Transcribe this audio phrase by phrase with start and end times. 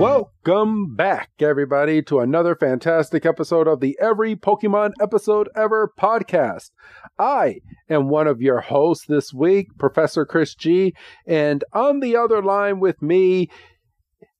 [0.00, 6.70] Welcome back, everybody, to another fantastic episode of the Every Pokemon Episode Ever podcast.
[7.18, 7.56] I
[7.90, 10.94] am one of your hosts this week, Professor Chris G,
[11.26, 13.50] and on the other line with me,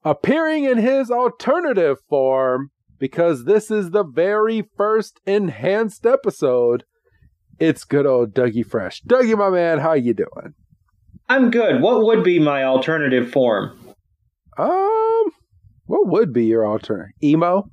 [0.02, 6.84] appearing in his alternative form, because this is the very first enhanced episode,
[7.58, 9.02] it's good old Dougie Fresh.
[9.02, 10.54] Dougie, my man, how you doing?
[11.28, 11.82] I'm good.
[11.82, 13.78] What would be my alternative form?
[14.56, 15.24] Um,
[15.90, 17.10] what would be your alternate?
[17.22, 17.68] Emo?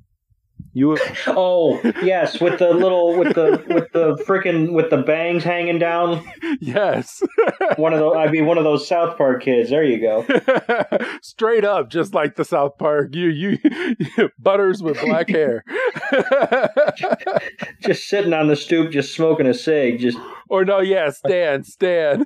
[0.74, 5.44] You would, Oh, yes, with the little with the with the freaking with the bangs
[5.44, 6.24] hanging down.
[6.60, 7.22] yes.
[7.78, 9.70] One of those I'd be one of those South Park kids.
[9.70, 10.26] There you go.
[11.22, 13.16] Straight up, just like the South Park.
[13.16, 13.58] You you
[14.40, 15.64] butters with black hair.
[17.82, 20.00] Just sitting on the stoop just smoking a cig.
[20.00, 20.18] Just
[20.50, 22.26] or no, yeah, Stan, Stan.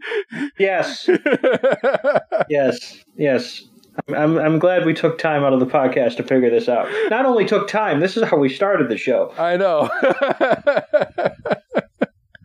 [0.58, 1.10] yes.
[2.50, 3.04] Yes.
[3.16, 3.64] Yes.
[4.14, 6.88] I'm I'm glad we took time out of the podcast to figure this out.
[7.10, 9.34] Not only took time, this is how we started the show.
[9.38, 9.90] I know.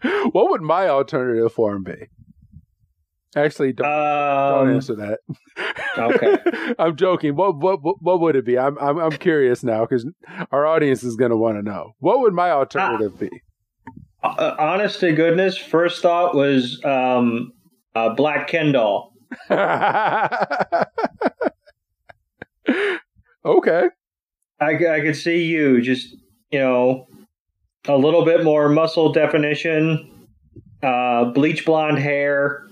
[0.32, 2.08] what would my alternative form be?
[3.34, 5.20] Actually, don't, don't Um, answer that.
[5.98, 6.74] okay.
[6.78, 7.36] I'm joking.
[7.36, 8.58] What what what, would it be?
[8.58, 10.06] I'm I'm I'm curious now because
[10.50, 11.92] our audience is going to want to know.
[11.98, 13.28] What would my alternative be?
[14.22, 17.52] uh, honest to goodness, first thought was um,
[17.94, 19.12] uh, Black Kendall.
[23.44, 23.88] okay.
[24.58, 26.16] I, I could see you just,
[26.50, 27.06] you know,
[27.86, 30.28] a little bit more muscle definition,
[30.82, 32.66] uh, bleach blonde hair,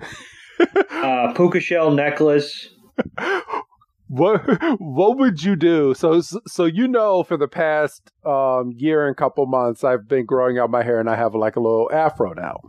[0.90, 2.68] uh, puka shell necklace.
[4.08, 4.40] What
[4.78, 5.92] what would you do?
[5.94, 10.58] So so you know for the past um year and couple months I've been growing
[10.58, 12.60] out my hair and I have like a little afro now.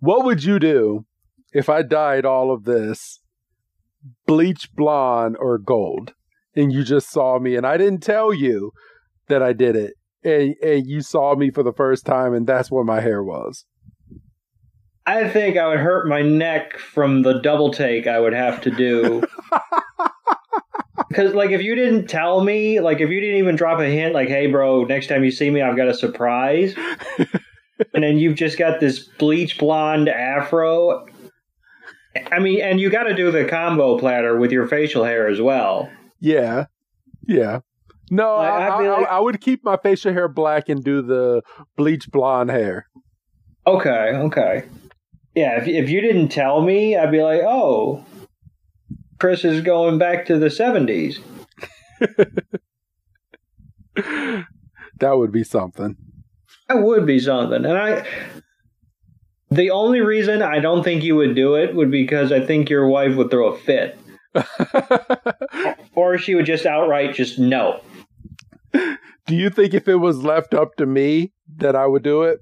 [0.00, 1.04] What would you do
[1.56, 3.20] if I dyed all of this
[4.26, 6.12] bleach blonde or gold
[6.54, 8.72] and you just saw me and I didn't tell you
[9.28, 12.70] that I did it and and you saw me for the first time and that's
[12.70, 13.64] what my hair was.
[15.06, 18.70] I think I would hurt my neck from the double take I would have to
[18.70, 19.22] do.
[21.08, 24.12] Because, like, if you didn't tell me, like, if you didn't even drop a hint,
[24.12, 26.74] like, hey, bro, next time you see me, I've got a surprise.
[27.94, 31.06] and then you've just got this bleach blonde afro.
[32.32, 35.40] I mean, and you got to do the combo platter with your facial hair as
[35.40, 35.90] well.
[36.20, 36.66] Yeah.
[37.26, 37.60] Yeah.
[38.10, 41.42] No, Like, I, I'd I- I would keep my facial hair black and do the
[41.76, 42.86] bleach blonde hair.
[43.66, 44.64] Okay, okay.
[45.34, 48.04] Yeah, if, if you didn't tell me, I'd be like, oh,
[49.18, 51.18] Chris is going back to the 70s.
[54.98, 55.96] That would be something.
[56.68, 57.64] That would be something.
[57.64, 58.06] And I.
[59.50, 62.68] The only reason I don't think you would do it would be because I think
[62.68, 63.98] your wife would throw a fit.
[65.96, 67.80] Or she would just outright just no.
[68.72, 72.40] do you think if it was left up to me that I would do it?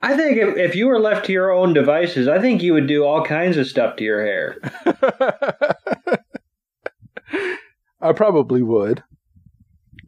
[0.00, 2.86] I think if, if you were left to your own devices, I think you would
[2.86, 4.56] do all kinds of stuff to your hair.
[8.00, 9.04] I probably would.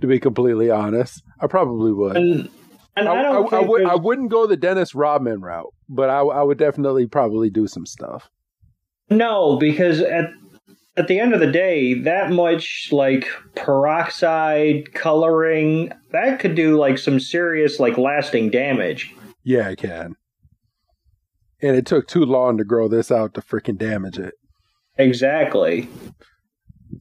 [0.00, 2.16] To be completely honest, I probably would.
[2.16, 2.48] And,
[2.96, 6.08] and I, I, don't I, I would, I wouldn't go the Dennis Rodman route, but
[6.10, 8.30] I, I would definitely probably do some stuff.
[9.10, 10.30] No, because at
[10.96, 16.98] at the end of the day, that much like peroxide coloring that could do like
[16.98, 19.14] some serious like lasting damage.
[19.44, 20.16] Yeah, I can.
[21.62, 24.34] And it took too long to grow this out to freaking damage it.
[24.98, 25.88] Exactly.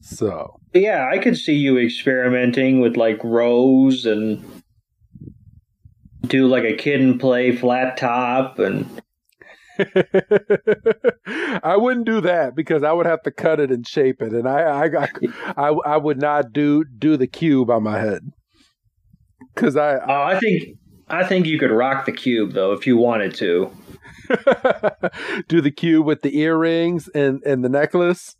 [0.02, 4.44] So Yeah, I could see you experimenting with like rose and
[6.28, 9.02] do like a kid and play flat top and
[11.62, 14.48] I wouldn't do that because I would have to cut it and shape it, and
[14.48, 15.08] I I
[15.54, 18.22] I, I would not do do the cube on my head
[19.54, 20.78] because I oh, I think
[21.08, 23.70] I think you could rock the cube though if you wanted to.
[25.48, 28.36] Do the cube with the earrings and, and the necklace.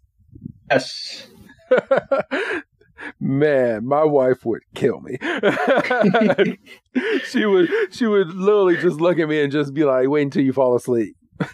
[0.71, 1.29] Yes.
[3.21, 5.19] Man, my wife would kill me.
[7.27, 10.43] she would she would literally just look at me and just be like, wait until
[10.45, 11.17] you fall asleep.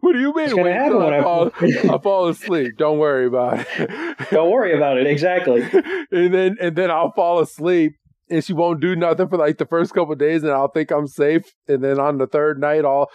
[0.00, 0.56] what do you mean?
[0.56, 2.76] Wait when I I- fall, I fall asleep.
[2.76, 4.18] Don't worry about it.
[4.30, 5.06] Don't worry about it.
[5.06, 5.62] Exactly.
[6.12, 7.94] and then and then I'll fall asleep
[8.30, 10.90] and she won't do nothing for like the first couple of days and I'll think
[10.90, 13.08] I'm safe and then on the third night I'll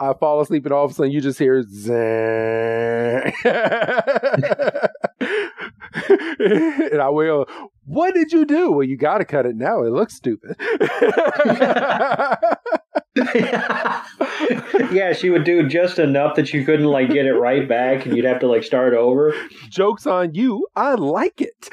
[0.00, 3.32] I fall asleep and all of a sudden you just hear zang.
[6.90, 7.46] and I will
[7.84, 8.72] what did you do?
[8.72, 9.82] Well you gotta cut it now.
[9.82, 10.56] It looks stupid.
[14.92, 18.16] yeah, she would do just enough that you couldn't like get it right back, and
[18.16, 19.34] you'd have to like start over.
[19.68, 20.66] Joke's on you.
[20.76, 21.68] I like it.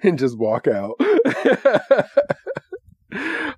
[0.02, 0.94] and just walk out.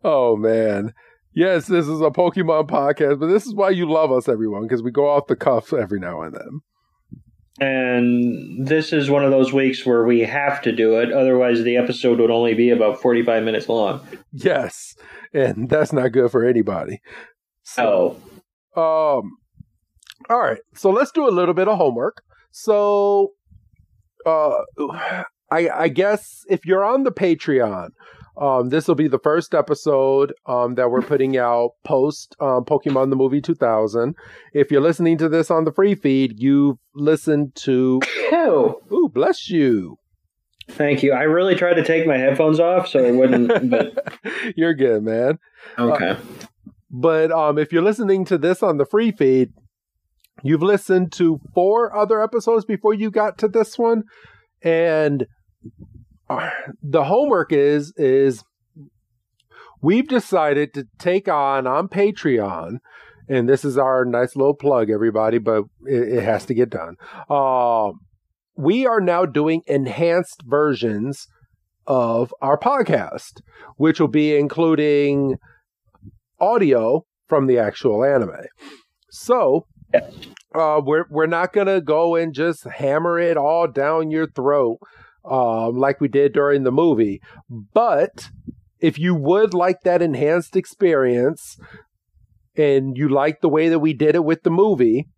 [0.04, 0.92] oh, man.
[1.34, 4.82] Yes, this is a Pokemon podcast, but this is why you love us, everyone, because
[4.82, 6.60] we go off the cuff every now and then.
[7.60, 11.76] And this is one of those weeks where we have to do it, otherwise the
[11.76, 14.00] episode would only be about forty-five minutes long.
[14.32, 14.94] Yes,
[15.32, 17.00] and that's not good for anybody.
[17.78, 18.16] Oh,
[18.76, 19.38] Um,
[20.28, 22.22] all right, so let's do a little bit of homework.
[22.50, 23.32] So,
[24.26, 24.62] uh,
[25.50, 27.90] I, I guess if you're on the Patreon,
[28.36, 33.10] um, this will be the first episode um, that we're putting out post um, Pokemon
[33.10, 34.14] the Movie 2000.
[34.52, 38.00] If you're listening to this on the free feed, you've listened to.
[38.32, 39.96] oh, Ooh, bless you.
[40.70, 41.12] thank you.
[41.12, 43.50] I really tried to take my headphones off so it wouldn't.
[43.70, 44.16] But
[44.56, 45.38] You're good, man.
[45.78, 46.16] okay,
[46.90, 49.50] But um, if you're listening to this on the free feed,
[50.42, 54.02] you've listened to four other episodes before you got to this one,
[54.62, 55.26] and uh,
[56.82, 58.44] the homework is is
[59.80, 62.78] we've decided to take on on Patreon,
[63.28, 66.96] and this is our nice little plug, everybody, but it, it has to get done.
[67.28, 68.00] Um,
[68.56, 71.26] we are now doing enhanced versions
[71.86, 73.40] of our podcast,
[73.76, 75.36] which will be including
[76.40, 78.46] audio from the actual anime.
[79.10, 79.66] So,
[80.54, 84.78] uh, we're we're not gonna go and just hammer it all down your throat
[85.28, 87.20] um, like we did during the movie.
[87.48, 88.28] But
[88.80, 91.58] if you would like that enhanced experience,
[92.56, 95.08] and you like the way that we did it with the movie,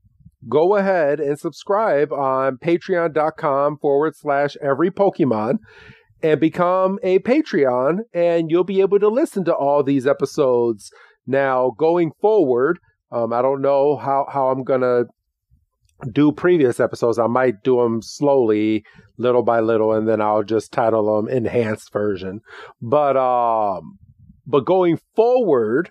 [0.49, 5.57] go ahead and subscribe on patreon.com forward slash every Pokemon
[6.23, 10.91] and become a Patreon, and you'll be able to listen to all these episodes.
[11.27, 12.79] Now, going forward,
[13.13, 15.07] um, I don't know how, how I'm going to
[16.13, 17.19] do previous episodes.
[17.19, 18.85] I might do them slowly,
[19.17, 22.41] little by little, and then I'll just title them enhanced version.
[22.81, 23.99] But, um,
[24.47, 25.91] but going forward,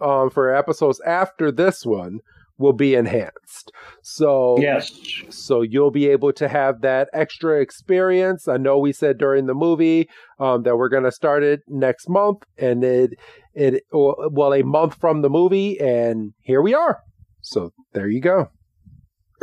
[0.00, 2.18] um, for episodes after this one
[2.58, 3.72] will be enhanced.
[4.02, 4.90] So, yes,
[5.30, 8.48] so you'll be able to have that extra experience.
[8.48, 10.08] I know we said during the movie
[10.38, 13.18] um, that we're going to start it next month, and it
[13.54, 17.00] it well a month from the movie, and here we are.
[17.40, 18.48] So there you go.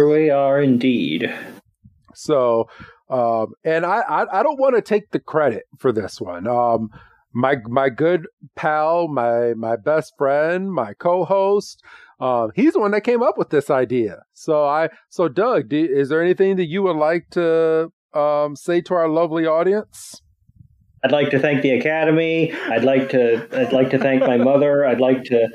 [0.08, 1.34] We are indeed.
[2.14, 2.70] So,
[3.10, 6.48] um, and I, I, I don't want to take the credit for this one.
[6.48, 6.90] Um,
[7.34, 11.84] my my good pal, my my best friend, my co-host,
[12.20, 14.24] um, he's the one that came up with this idea.
[14.34, 18.82] So I, so Doug, do, is there anything that you would like to um, say
[18.82, 20.22] to our lovely audience?
[21.04, 22.52] I'd like to thank the Academy.
[22.54, 23.48] I'd like to.
[23.58, 24.86] I'd like to thank my mother.
[24.86, 25.48] I'd like to.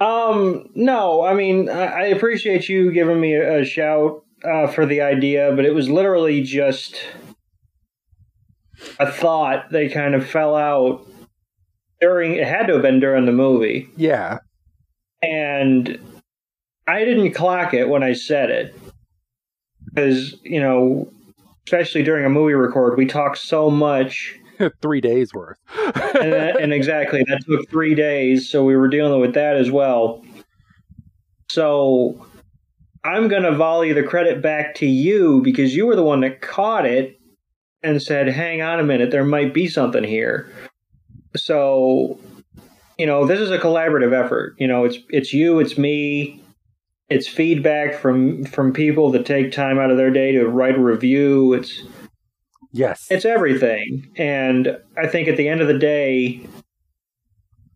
[0.00, 4.86] Um, no, I mean, I, I appreciate you giving me a, a shout uh, for
[4.86, 6.96] the idea, but it was literally just
[8.98, 11.06] a thought They kind of fell out
[12.00, 12.34] during.
[12.34, 14.38] It had to have been during the movie, Yeah,
[15.22, 15.98] and
[16.86, 18.74] I didn't clock it when I said it
[19.86, 21.12] because you know,
[21.66, 24.38] especially during a movie record, we talk so much
[24.82, 25.58] three days worth.
[26.20, 29.70] and, that, and exactly that took three days so we were dealing with that as
[29.70, 30.24] well.
[31.50, 32.26] So
[33.02, 36.42] i'm going to volley the credit back to you because you were the one that
[36.42, 37.18] caught it
[37.82, 40.50] and said hang on a minute there might be something here.
[41.36, 42.18] So
[42.98, 44.54] you know this is a collaborative effort.
[44.58, 46.42] You know it's it's you it's me
[47.08, 50.80] it's feedback from from people that take time out of their day to write a
[50.80, 51.54] review.
[51.54, 51.82] It's
[52.72, 54.10] yes, it's everything.
[54.16, 56.46] And I think at the end of the day,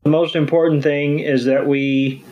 [0.03, 2.25] the most important thing is that we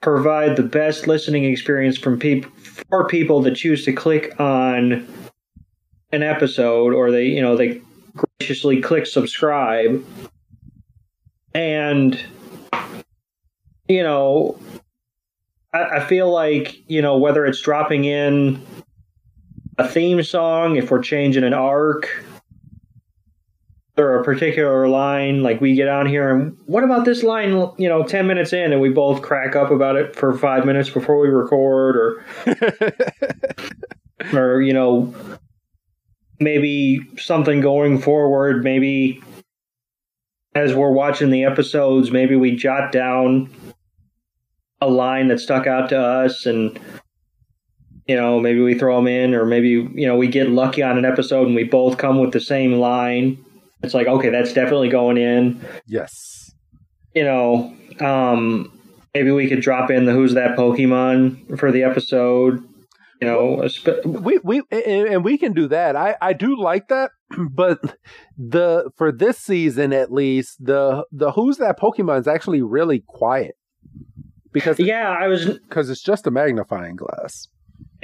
[0.00, 2.50] provide the best listening experience from people
[2.90, 5.06] for people that choose to click on
[6.12, 7.80] an episode or they, you know, they
[8.14, 10.04] graciously click subscribe.
[11.54, 12.20] And,
[13.88, 14.58] you know,
[15.72, 18.64] I, I feel like, you know, whether it's dropping in
[19.78, 22.24] a theme song, if we're changing an arc,
[23.96, 27.88] or a particular line, like we get on here and what about this line, you
[27.88, 31.20] know, 10 minutes in and we both crack up about it for five minutes before
[31.20, 32.24] we record or,
[34.32, 35.14] or, you know,
[36.40, 39.22] maybe something going forward, maybe
[40.56, 43.48] as we're watching the episodes, maybe we jot down
[44.80, 46.80] a line that stuck out to us and,
[48.06, 50.98] you know, maybe we throw them in or maybe, you know, we get lucky on
[50.98, 53.44] an episode and we both come with the same line
[53.84, 55.60] it's like, okay, that's definitely going in.
[55.86, 56.52] Yes.
[57.14, 58.72] You know, um,
[59.12, 62.64] maybe we could drop in the Who's That Pokemon for the episode.
[63.20, 65.96] You know, sp- we we and, and we can do that.
[65.96, 67.12] I I do like that,
[67.50, 67.78] but
[68.36, 73.56] the for this season at least the the Who's That Pokemon is actually really quiet
[74.52, 77.48] because yeah, I was because it's just a magnifying glass.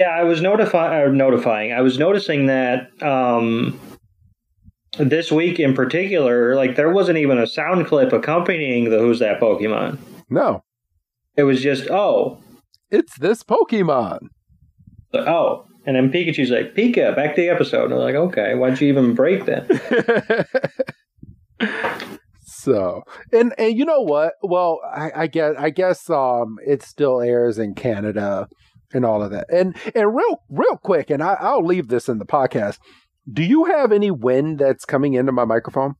[0.01, 1.73] Yeah, I was notifying notifying.
[1.73, 3.79] I was noticing that um
[4.97, 9.39] this week in particular, like there wasn't even a sound clip accompanying the Who's That
[9.39, 9.99] Pokemon.
[10.27, 10.63] No.
[11.37, 12.41] It was just, oh.
[12.89, 14.21] It's this Pokemon.
[15.13, 15.65] Oh.
[15.85, 17.91] And then Pikachu's like, Pika, back to the episode.
[17.91, 20.47] And I'm like, okay, why'd you even break that?
[22.43, 24.33] so and and you know what?
[24.41, 28.47] Well, I, I guess I guess um it still airs in Canada
[28.93, 29.47] and all of that.
[29.51, 32.77] And and real real quick, and I, I'll leave this in the podcast.
[33.31, 35.95] Do you have any wind that's coming into my microphone?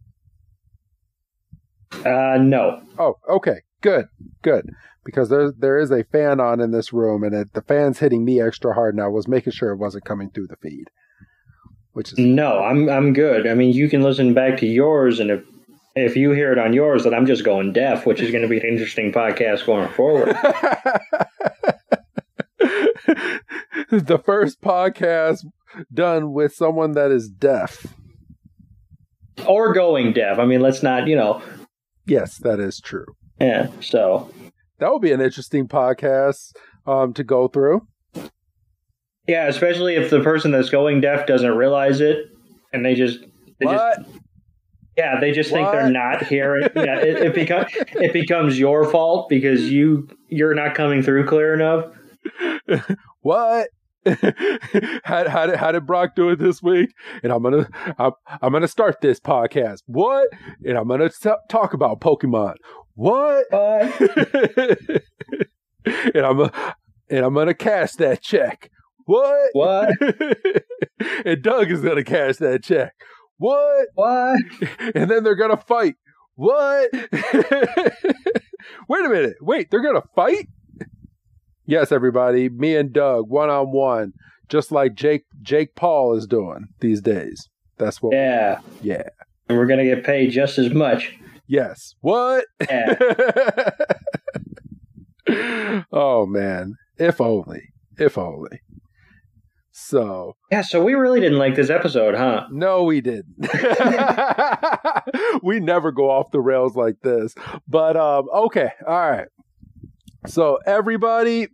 [2.05, 2.81] Uh, no.
[2.98, 3.62] Oh, okay.
[3.81, 4.05] Good.
[4.41, 4.69] Good.
[5.03, 8.24] Because there there is a fan on in this room, and it, the fan's hitting
[8.24, 8.95] me extra hard.
[8.95, 10.89] And I was making sure it wasn't coming through the feed.
[11.93, 13.48] Which is no, I'm I'm good.
[13.48, 15.43] I mean, you can listen back to yours, and if
[15.95, 18.48] if you hear it on yours, then I'm just going deaf, which is going to
[18.48, 20.36] be an interesting podcast going forward.
[23.89, 25.46] the first podcast
[25.93, 27.86] done with someone that is deaf
[29.48, 30.39] or going deaf.
[30.39, 31.41] I mean, let's not, you know.
[32.05, 33.05] Yes, that is true.
[33.39, 34.29] Yeah, so
[34.79, 36.53] that would be an interesting podcast
[36.86, 37.88] um, to go through.
[39.27, 42.25] Yeah, especially if the person that's going deaf doesn't realize it,
[42.74, 43.20] and they just
[43.60, 43.98] they what?
[43.98, 44.10] Just,
[44.98, 45.60] yeah, they just what?
[45.60, 46.67] think they're not hearing.
[46.75, 51.53] yeah, it, it becomes it becomes your fault because you you're not coming through clear
[51.53, 51.86] enough.
[53.22, 53.70] what?
[55.04, 56.90] how, how, did, how did Brock do it this week?
[57.22, 59.84] And I'm gonna I'm, I'm gonna start this podcast.
[59.86, 60.28] What?
[60.66, 62.56] And I'm gonna t- talk about Pokemon.
[62.96, 63.46] What?
[63.54, 65.01] and
[66.16, 66.75] I'm a,
[67.10, 68.70] and I'm gonna cash that check.
[69.06, 69.50] What?
[69.54, 69.90] What?
[71.25, 72.94] and Doug is gonna cash that check.
[73.38, 73.88] What?
[73.94, 74.40] What?
[74.96, 75.96] And then they're gonna fight.
[76.36, 76.90] What?
[76.94, 77.12] Wait
[79.06, 79.36] a minute.
[79.42, 80.48] Wait, they're gonna fight?
[81.65, 84.13] Yes, everybody, me and Doug one on one,
[84.50, 87.50] just like Jake Jake Paul is doing these days.
[87.77, 88.13] That's what.
[88.13, 88.60] Yeah.
[88.82, 89.03] Yeah.
[89.48, 91.18] And we're gonna get paid just as much.
[91.48, 91.96] Yes.
[92.01, 92.46] What?
[92.70, 92.96] Yeah.
[95.91, 97.63] oh man, if only,
[97.98, 98.62] if only.
[99.72, 102.46] So yeah, so we really didn't like this episode, huh?
[102.51, 103.36] No, we didn't.
[105.44, 107.34] we never go off the rails like this.
[107.68, 109.27] But um, okay, all right.
[110.28, 111.48] So everybody,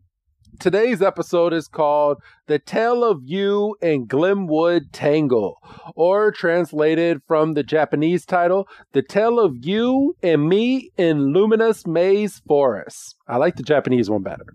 [0.59, 5.55] Today's episode is called The Tale of You and Glimwood Tangle,
[5.95, 12.41] or translated from the Japanese title, The Tale of You and Me in Luminous Maze
[12.47, 13.15] Forest.
[13.27, 14.45] I like the Japanese one better.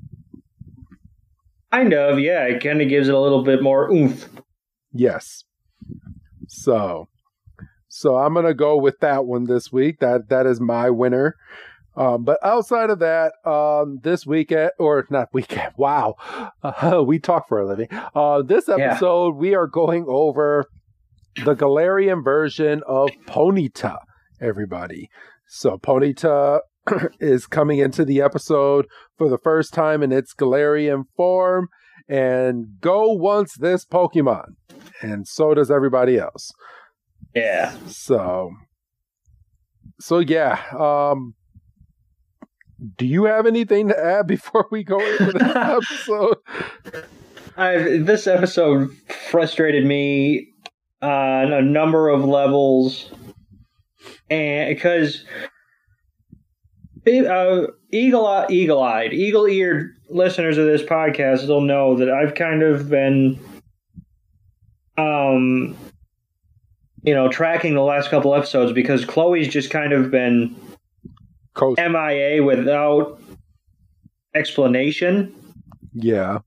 [1.70, 2.44] Kind of, yeah.
[2.46, 4.28] It kind of gives it a little bit more oomph.
[4.92, 5.44] Yes.
[6.48, 7.06] So,
[7.88, 10.00] so I'm gonna go with that one this week.
[10.00, 11.36] That that is my winner.
[11.94, 16.14] Um, but outside of that, um, this weekend or not weekend, wow,
[16.62, 17.88] uh, we talk for a living.
[18.14, 19.38] Uh, this episode, yeah.
[19.38, 20.64] we are going over
[21.44, 23.98] the Galarian version of Ponyta.
[24.40, 25.08] Everybody,
[25.46, 26.60] so Ponyta
[27.20, 31.68] is coming into the episode for the first time in its Galarian form,
[32.08, 34.56] and Go wants this Pokemon,
[35.00, 36.52] and so does everybody else.
[37.34, 37.74] Yeah.
[37.86, 38.50] So,
[40.00, 40.60] so yeah.
[40.76, 41.34] Um,
[42.96, 46.36] do you have anything to add before we go into this episode?
[47.56, 48.90] I, this episode
[49.30, 50.48] frustrated me
[51.00, 53.10] on a number of levels,
[54.30, 55.24] and because
[57.06, 62.62] uh, eagle eagle eyed, eagle eared listeners of this podcast will know that I've kind
[62.62, 63.38] of been
[64.96, 65.76] um
[67.02, 70.54] you know, tracking the last couple episodes because Chloe's just kind of been
[71.54, 71.80] Coast.
[71.80, 73.20] MIA without
[74.34, 75.34] explanation.
[75.94, 76.38] Yeah.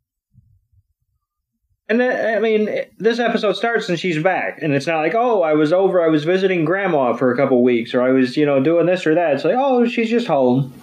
[1.88, 5.44] And then, I mean, this episode starts and she's back, and it's not like, oh,
[5.44, 8.46] I was over, I was visiting grandma for a couple weeks, or I was, you
[8.46, 9.36] know, doing this or that.
[9.36, 10.74] It's like, oh, she's just home.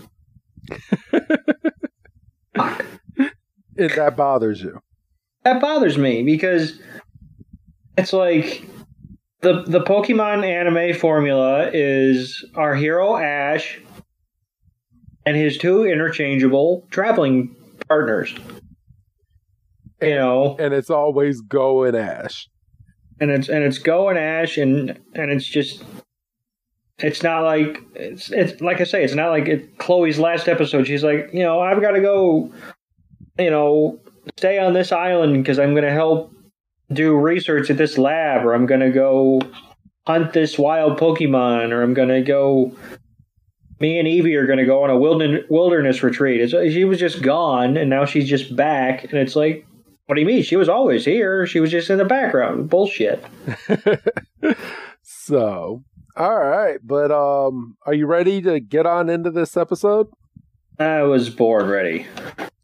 [2.57, 2.85] Fuck.
[3.77, 4.79] That bothers you.
[5.43, 6.79] That bothers me because
[7.99, 8.65] it's like
[9.41, 13.81] the the Pokemon anime formula is our hero Ash
[15.27, 17.55] and his two interchangeable traveling
[17.89, 18.35] partners.
[20.01, 22.49] You know, And it's always go and Ash.
[23.21, 25.85] and it's and it's Go and Ash, and and it's just
[26.99, 30.89] it's not like it's it's like I say, it's not like it, Chloe's last episode.
[30.89, 32.53] She's like, you know, I've got to go,
[33.39, 34.01] you know,
[34.37, 36.33] stay on this island because I'm going to help
[36.93, 39.41] do research at this lab, or I'm going to go
[40.07, 42.73] hunt this wild Pokemon, or I'm going to go.
[43.83, 46.41] Me and Eevee are going to go on a wilderness retreat.
[46.41, 49.67] It's, she was just gone, and now she's just back, and it's like,
[50.07, 50.45] what do you mean?
[50.45, 51.49] She was always here.
[51.49, 52.71] She was just in the background.
[52.71, 53.25] Bullshit.
[55.03, 55.83] so,
[56.17, 60.07] all right, but um, are you ready to get on into this episode?
[60.79, 62.07] I was born ready.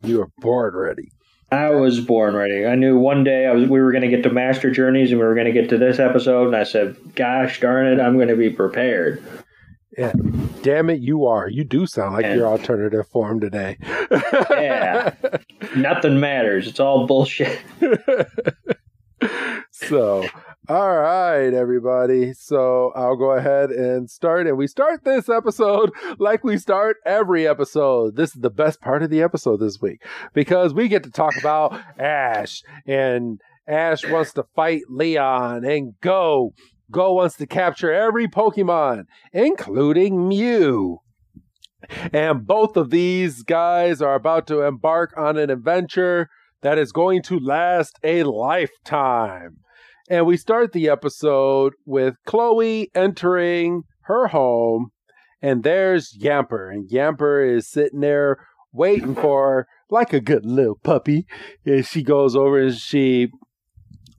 [0.04, 1.10] You were born ready.
[1.50, 2.64] I was born ready.
[2.64, 5.18] I knew one day I was we were going to get to Master Journeys and
[5.18, 8.14] we were going to get to this episode, and I said, "Gosh darn it, I'm
[8.14, 9.20] going to be prepared."
[9.98, 10.12] Yeah,
[10.62, 11.48] damn it, you are.
[11.48, 12.34] You do sound like Yeah.
[12.36, 13.76] your alternative form today.
[14.50, 15.14] Yeah.
[15.76, 16.68] Nothing matters.
[16.68, 17.58] It's all bullshit.
[19.72, 20.24] so,
[20.68, 22.32] all right, everybody.
[22.34, 24.46] So I'll go ahead and start.
[24.46, 28.16] And we start this episode like we start every episode.
[28.16, 30.02] This is the best part of the episode this week
[30.32, 32.62] because we get to talk about Ash.
[32.86, 36.52] And Ash wants to fight Leon and Go.
[36.90, 40.98] Go wants to capture every Pokemon, including Mew.
[42.12, 46.28] And both of these guys are about to embark on an adventure
[46.62, 49.58] that is going to last a lifetime.
[50.10, 54.88] And we start the episode with Chloe entering her home,
[55.42, 56.72] and there's Yamper.
[56.72, 58.38] And Yamper is sitting there
[58.72, 61.26] waiting for her like a good little puppy.
[61.64, 63.28] And she goes over and she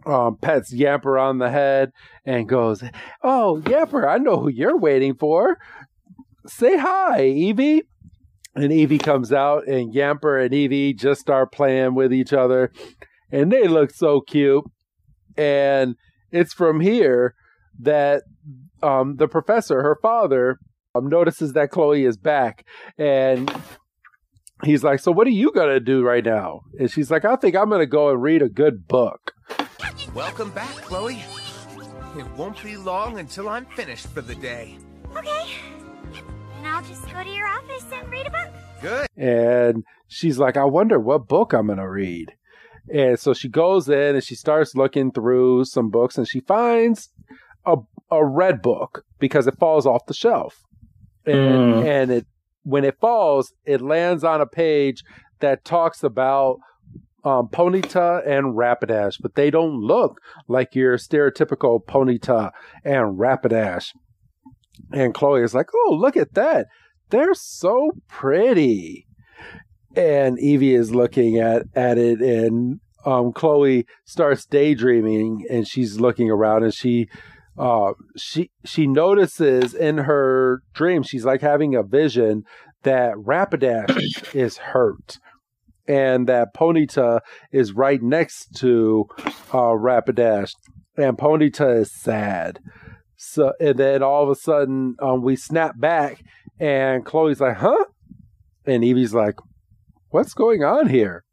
[0.10, 1.92] um, pets Yamper on the head
[2.26, 2.84] and goes,
[3.24, 5.58] Oh, Yamper, I know who you're waiting for.
[6.48, 7.82] Say hi, Eevee.
[8.56, 12.72] And Eevee comes out, and Yamper and Eevee just start playing with each other,
[13.32, 14.66] and they look so cute.
[15.38, 15.96] And
[16.32, 17.36] it's from here
[17.80, 18.24] that
[18.82, 20.60] um, the professor, her father,
[20.96, 22.66] um, notices that Chloe is back,
[22.98, 23.54] and
[24.64, 27.56] he's like, "So what are you gonna do right now?" And she's like, "I think
[27.56, 29.34] I'm gonna go and read a good book."
[30.14, 31.22] Welcome back, Chloe.
[32.18, 34.78] It won't be long until I'm finished for the day.
[35.16, 35.46] Okay.
[36.58, 38.50] And I'll just go to your office and read a book.
[38.82, 39.08] Good.
[39.18, 42.34] and she's like, I wonder what book I'm gonna read.
[42.92, 47.10] And so she goes in and she starts looking through some books and she finds
[47.66, 47.76] a
[48.10, 50.64] a red book because it falls off the shelf.
[51.26, 51.86] And Mm.
[51.86, 52.26] and it
[52.64, 55.04] when it falls, it lands on a page
[55.42, 56.58] that talks about
[57.24, 62.52] um, Ponyta and Rapidash, but they don't look like your stereotypical Ponyta
[62.84, 63.88] and Rapidash.
[64.92, 66.68] And Chloe is like, "Oh, look at that!
[67.10, 69.06] They're so pretty."
[69.96, 76.30] And Eevee is looking at at it, and um, Chloe starts daydreaming, and she's looking
[76.30, 77.08] around, and she
[77.60, 82.44] uh, she she notices in her dream, she's like having a vision
[82.84, 85.18] that Rapidash is hurt,
[85.90, 87.20] and that Ponyta
[87.52, 89.08] is right next to
[89.52, 90.52] uh, Rapidash,
[90.96, 92.60] and Ponyta is sad.
[93.18, 96.24] So, and then all of a sudden, um, we snap back,
[96.60, 97.86] and Chloe's like, "Huh?"
[98.66, 99.36] And Eevee's like,
[100.10, 101.26] "What's going on here?"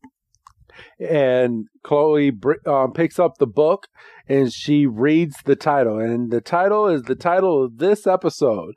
[0.99, 2.33] And Chloe
[2.67, 3.87] um, picks up the book
[4.29, 8.75] and she reads the title, and the title is the title of this episode.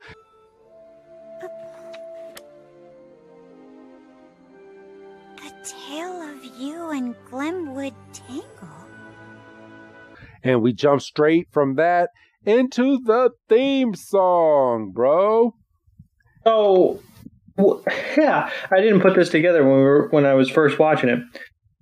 [7.00, 8.68] You and Glimwood Tangle.
[10.44, 12.10] And we jump straight from that
[12.46, 15.54] into the theme song, bro.
[16.46, 17.00] Oh,
[18.18, 21.20] yeah, I didn't put this together when we were when I was first watching it.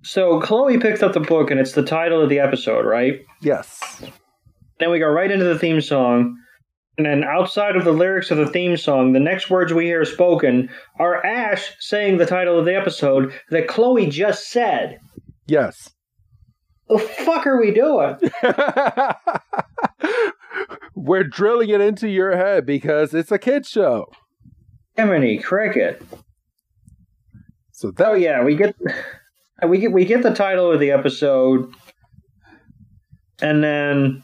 [0.02, 3.20] So Chloe picks up the book and it's the title of the episode, right?
[3.40, 4.02] Yes.
[4.78, 6.36] Then we go right into the theme song.
[6.96, 10.04] And then outside of the lyrics of the theme song, the next words we hear
[10.04, 14.98] spoken are Ash saying the title of the episode that Chloe just said.
[15.48, 15.90] Yes.
[16.88, 18.16] The fuck are we doing?
[20.94, 24.06] we're drilling it into your head because it's a kid show.
[24.96, 26.02] Jiminy Cricket.
[27.72, 28.74] So that Oh yeah, we get
[29.66, 31.72] we get we get the title of the episode,
[33.40, 34.22] and then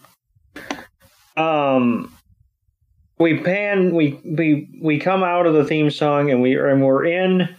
[1.37, 2.13] um
[3.19, 7.07] we pan we we we come out of the theme song and we and we're
[7.07, 7.55] in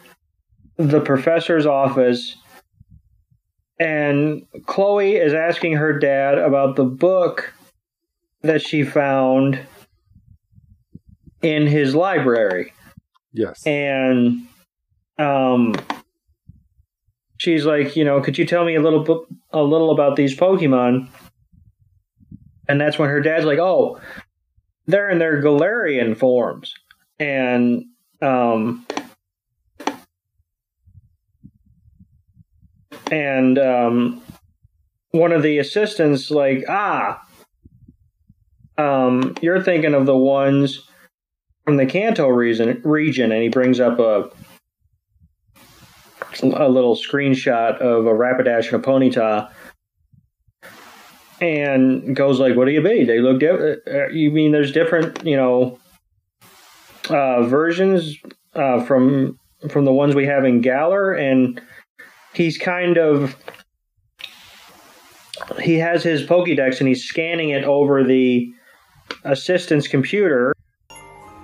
[0.78, 2.36] the professor's office
[3.80, 7.54] and Chloe is asking her dad about the book
[8.42, 9.60] that she found
[11.42, 12.72] in his library.
[13.34, 13.66] Yes.
[13.68, 14.48] and
[15.20, 15.76] um
[17.38, 19.18] she's like you know could you tell me a little bit
[19.52, 21.10] a little about these pokemon?
[22.68, 24.00] And that's when her dad's like oh
[24.88, 26.74] they're in their galarian forms.
[27.20, 27.86] And
[28.22, 28.86] um
[33.12, 34.22] and um
[35.12, 37.22] one of the assistants like ah
[38.78, 40.86] um you're thinking of the ones
[41.66, 44.30] from the Kanto region, region, and he brings up a
[46.44, 49.50] a little screenshot of a Rapidash and a Ponyta,
[51.42, 53.04] and goes like, "What do you be?
[53.04, 53.82] They look different.
[53.88, 55.80] Uh, You mean there's different, you know,
[57.10, 58.18] uh, versions
[58.54, 59.40] uh, from
[59.70, 61.60] from the ones we have in Galar?" And
[62.36, 63.36] he's kind of
[65.62, 68.54] he has his Pokédex and he's scanning it over the
[69.24, 70.54] assistant's computer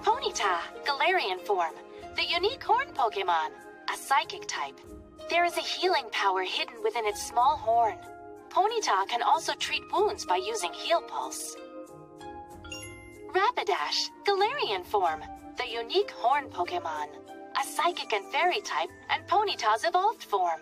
[0.04, 1.74] Ponyta, Galarian form.
[2.16, 3.50] The unique horn Pokemon.
[3.94, 4.80] A psychic type.
[5.30, 7.98] There is a healing power hidden within its small horn.
[8.50, 11.56] Ponyta can also treat wounds by using Heal Pulse.
[13.34, 15.22] Rapidash, Galarian form.
[15.58, 17.08] The unique horn Pokemon.
[17.60, 20.62] A psychic and fairy type, and Ponyta's evolved form.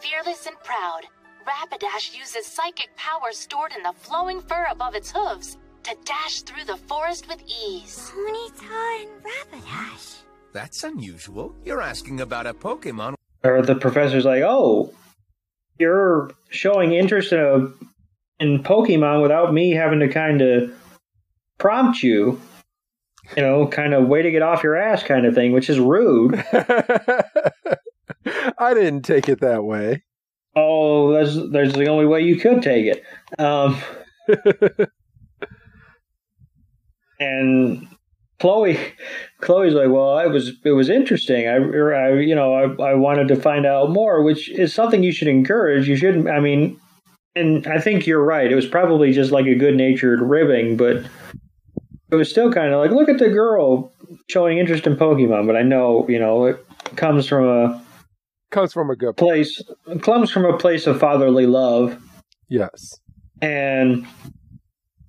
[0.00, 1.02] Fearless and proud,
[1.44, 6.64] Rapidash uses psychic power stored in the flowing fur above its hooves to dash through
[6.64, 8.12] the forest with ease.
[8.14, 10.18] Ponyta and Rapidash.
[10.52, 11.54] That's unusual.
[11.64, 14.92] You're asking about a Pokemon or the professor's like, "Oh,
[15.78, 20.72] you're showing interest in a in Pokemon without me having to kind of
[21.58, 22.40] prompt you,
[23.36, 25.80] you know, kind of way to get off your ass kind of thing, which is
[25.80, 26.34] rude."
[28.58, 30.02] I didn't take it that way.
[30.56, 33.04] oh, that's there's the only way you could take it.
[33.38, 33.80] Um,
[37.20, 37.88] and
[38.40, 38.78] Chloe,
[39.40, 41.48] Chloe's like, well, it was it was interesting.
[41.48, 45.12] I, I you know, I, I wanted to find out more, which is something you
[45.12, 45.88] should encourage.
[45.88, 46.28] You shouldn't.
[46.28, 46.80] I mean,
[47.34, 48.50] and I think you're right.
[48.50, 51.04] It was probably just like a good natured ribbing, but
[52.10, 53.92] it was still kind of like, look at the girl
[54.28, 55.46] showing interest in Pokemon.
[55.46, 56.64] But I know, you know, it
[56.96, 57.82] comes from a
[58.50, 59.62] Comes from a good place.
[59.86, 62.00] place, comes from a place of fatherly love.
[62.48, 62.94] Yes.
[63.42, 64.06] And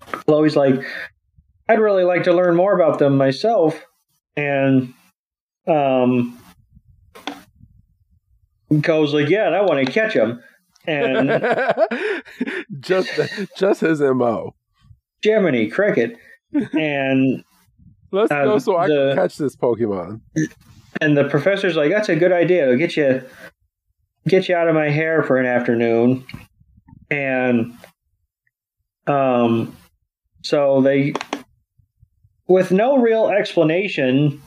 [0.02, 0.82] Chloe's like,
[1.70, 3.82] I'd really like to learn more about them myself.
[4.36, 4.94] And
[5.68, 6.38] um,
[8.82, 10.42] goes like, yeah, and I want to catch them.
[10.86, 11.30] And
[12.80, 13.10] just
[13.58, 14.56] just his mo.
[15.24, 16.18] Jiminy Cricket.
[16.74, 17.44] And
[18.12, 20.22] Let's Uh, go so I the- can catch this Pokemon.
[21.02, 22.64] And the professor's like, that's a good idea.
[22.64, 23.24] It'll get you
[24.28, 26.26] get you out of my hair for an afternoon.
[27.10, 27.74] And
[29.08, 29.76] um
[30.44, 31.14] so they
[32.48, 34.42] with no real explanation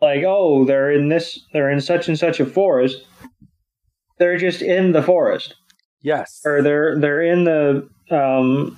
[0.00, 3.04] like, oh, they're in this they're in such and such a forest.
[4.18, 5.54] They're just in the forest.
[6.02, 6.40] Yes.
[6.44, 8.76] Or they're they're in the um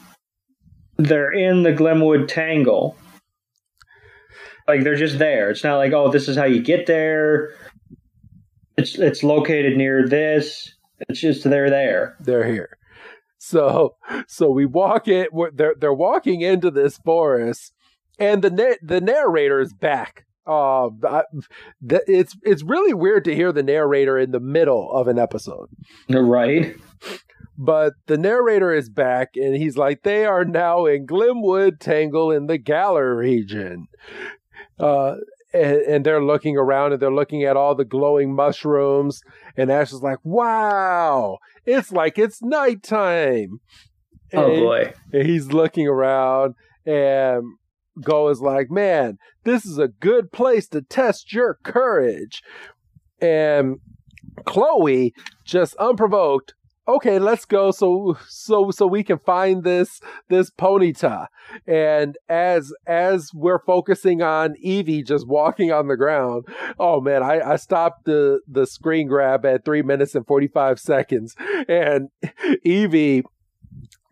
[0.97, 2.97] they're in the Glimwood Tangle.
[4.67, 5.51] Like they're just there.
[5.51, 7.55] It's not like, oh, this is how you get there.
[8.77, 10.75] It's it's located near this.
[11.09, 12.17] It's just they're there.
[12.21, 12.79] They're here.
[13.39, 13.97] So
[14.27, 15.27] so we walk in.
[15.53, 17.75] They're they're walking into this forest,
[18.19, 20.25] and the na- the narrator is back.
[20.47, 21.23] Uh, I,
[21.89, 25.69] th- it's it's really weird to hear the narrator in the middle of an episode.
[26.09, 26.75] Right?
[27.57, 32.47] But the narrator is back, and he's like, "They are now in Glimwood Tangle in
[32.47, 33.87] the Galar region."
[34.79, 35.17] Uh,
[35.53, 39.21] and, and they're looking around and they're looking at all the glowing mushrooms.
[39.57, 43.61] And Ash is like, "Wow, it's like it's nighttime."
[44.33, 44.93] Oh boy.
[45.13, 47.45] and he's looking around and
[48.01, 52.43] Go is like, man, this is a good place to test your courage.
[53.21, 53.77] And
[54.45, 56.55] Chloe, just unprovoked,
[56.87, 61.27] okay, let's go so so so we can find this this Ponyta.
[61.67, 66.47] And as as we're focusing on Eevee just walking on the ground,
[66.79, 70.79] oh man, I, I stopped the the screen grab at three minutes and forty five
[70.79, 71.35] seconds.
[71.69, 72.09] And
[72.67, 73.25] Eevee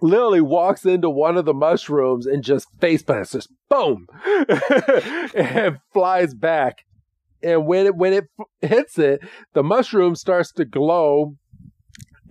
[0.00, 4.06] literally walks into one of the mushrooms and just face plants, just boom,
[5.34, 6.84] and flies back.
[7.42, 8.24] And when it when it
[8.60, 9.20] hits it,
[9.52, 11.36] the mushroom starts to glow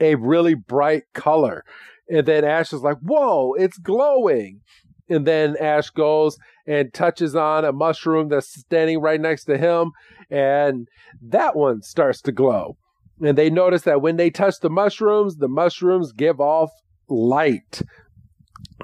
[0.01, 1.63] a really bright color.
[2.09, 4.59] And then Ash is like, "Whoa, it's glowing!"
[5.07, 6.37] And then Ash goes
[6.67, 9.91] and touches on a mushroom that's standing right next to him,
[10.29, 10.87] and
[11.21, 12.77] that one starts to glow.
[13.21, 16.71] And they notice that when they touch the mushrooms, the mushrooms give off
[17.07, 17.81] light.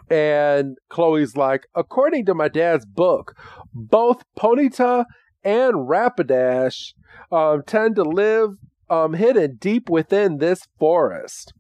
[0.10, 3.36] And Chloe's like, according to my dad's book,
[3.74, 5.06] both Ponyta
[5.44, 6.94] and Rapidash
[7.32, 8.52] um, tend to live
[8.90, 11.54] um, hidden deep within this forest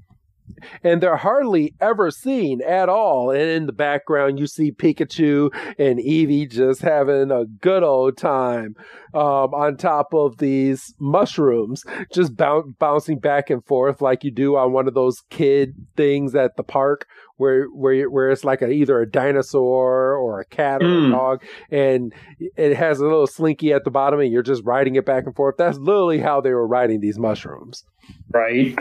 [0.83, 3.31] and they're hardly ever seen at all.
[3.31, 8.75] And in the background, you see Pikachu and Eevee just having a good old time
[9.13, 11.83] um, on top of these mushrooms,
[12.13, 16.55] just bouncing back and forth like you do on one of those kid things at
[16.57, 17.07] the park.
[17.38, 21.03] Where, where where it's like a, either a dinosaur or a cat or mm.
[21.03, 21.12] a hmm.
[21.12, 25.05] dog, and it has a little slinky at the bottom, and you're just riding it
[25.05, 25.53] back and forth.
[25.55, 27.83] That's literally how they were riding these mushrooms.
[28.32, 28.78] Right.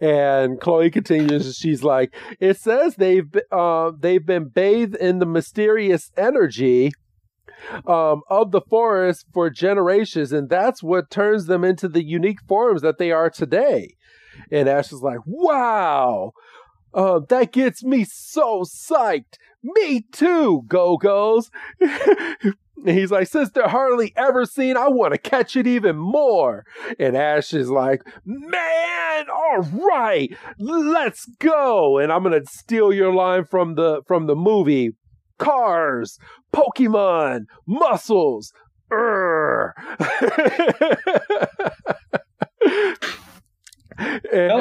[0.00, 1.56] And Chloe continues.
[1.56, 6.92] She's like, "It says they've uh, they've been bathed in the mysterious energy."
[7.86, 12.82] Um, of the forest for generations, and that's what turns them into the unique forms
[12.82, 13.94] that they are today.
[14.50, 16.32] And Ash is like, "Wow,
[16.92, 19.38] uh, that gets me so psyched!
[19.62, 21.50] Me too, Go Go's!"
[22.76, 26.66] And he's like, Sister hardly ever seen, I want to catch it even more.
[26.98, 31.98] And Ash is like, Man, all right, let's go.
[31.98, 34.90] And I'm gonna steal your line from the from the movie.
[35.38, 36.18] Cars,
[36.54, 38.52] Pokemon, muscles.
[38.90, 39.72] no,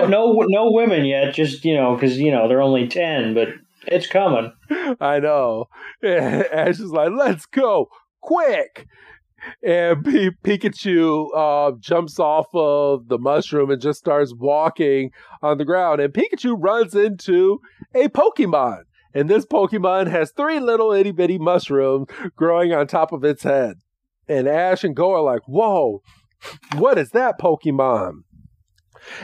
[0.08, 1.34] no, no women yet.
[1.34, 3.50] Just you know, because you know they're only ten, but
[3.86, 4.52] it's coming.
[5.00, 5.66] I know.
[6.04, 7.90] Ash is like, let's go
[8.24, 8.88] quick!
[9.62, 15.66] And P- Pikachu uh, jumps off of the mushroom and just starts walking on the
[15.66, 16.00] ground.
[16.00, 17.60] And Pikachu runs into
[17.94, 18.84] a Pokemon.
[19.14, 23.76] And this Pokemon has three little itty bitty mushrooms growing on top of its head.
[24.28, 26.02] And Ash and Go are like, whoa,
[26.76, 28.24] what is that Pokemon?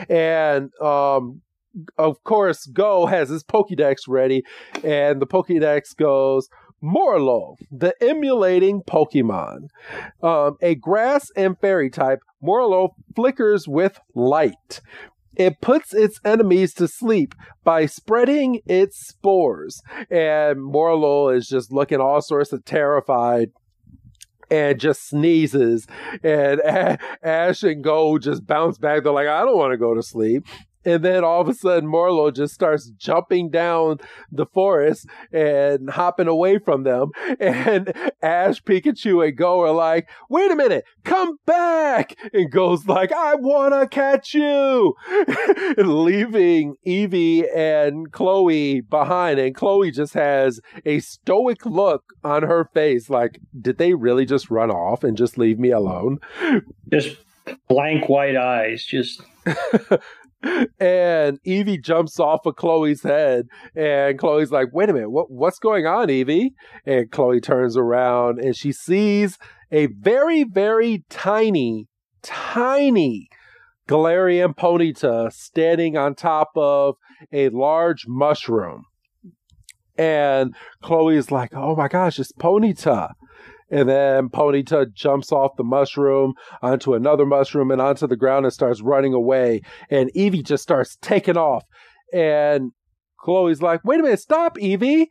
[0.08, 1.40] And um,
[1.98, 4.42] of course, Go has his Pokedex ready,
[4.84, 6.48] and the Pokedex goes,
[6.82, 9.68] Morelull, the illuminating Pokemon.
[10.22, 14.80] Um, a grass and fairy type, Morelull flickers with light.
[15.36, 19.80] It puts its enemies to sleep by spreading its spores.
[20.10, 23.50] And Morelull is just looking all sorts of terrified
[24.50, 25.86] and just sneezes.
[26.22, 26.60] And
[27.22, 29.04] Ash and Gold just bounce back.
[29.04, 30.46] They're like, I don't want to go to sleep.
[30.84, 33.98] And then all of a sudden, Morelull just starts jumping down
[34.30, 37.10] the forest and hopping away from them.
[37.40, 42.14] And Ash, Pikachu, and Go are like, wait a minute, come back.
[42.32, 44.94] And Go's like, I want to catch you.
[45.78, 49.38] Leaving Eevee and Chloe behind.
[49.40, 54.50] And Chloe just has a stoic look on her face like, did they really just
[54.50, 56.18] run off and just leave me alone?
[56.90, 57.16] Just
[57.68, 59.22] blank white eyes, just
[60.42, 65.58] and Eevee jumps off of Chloe's head, and Chloe's like, "Wait a minute, what what's
[65.58, 66.50] going on, Eevee?"
[66.86, 69.38] And Chloe turns around and she sees
[69.70, 71.88] a very very tiny,
[72.22, 73.28] tiny
[73.88, 76.96] Galarian Ponyta standing on top of
[77.32, 78.84] a large mushroom.
[79.98, 83.10] And Chloe's like, "Oh my gosh, it's Ponyta!"
[83.70, 88.52] And then Ponyta jumps off the mushroom onto another mushroom and onto the ground and
[88.52, 89.62] starts running away.
[89.90, 91.64] And Eevee just starts taking off.
[92.12, 92.72] And
[93.18, 95.06] Chloe's like, wait a minute, stop, Eevee.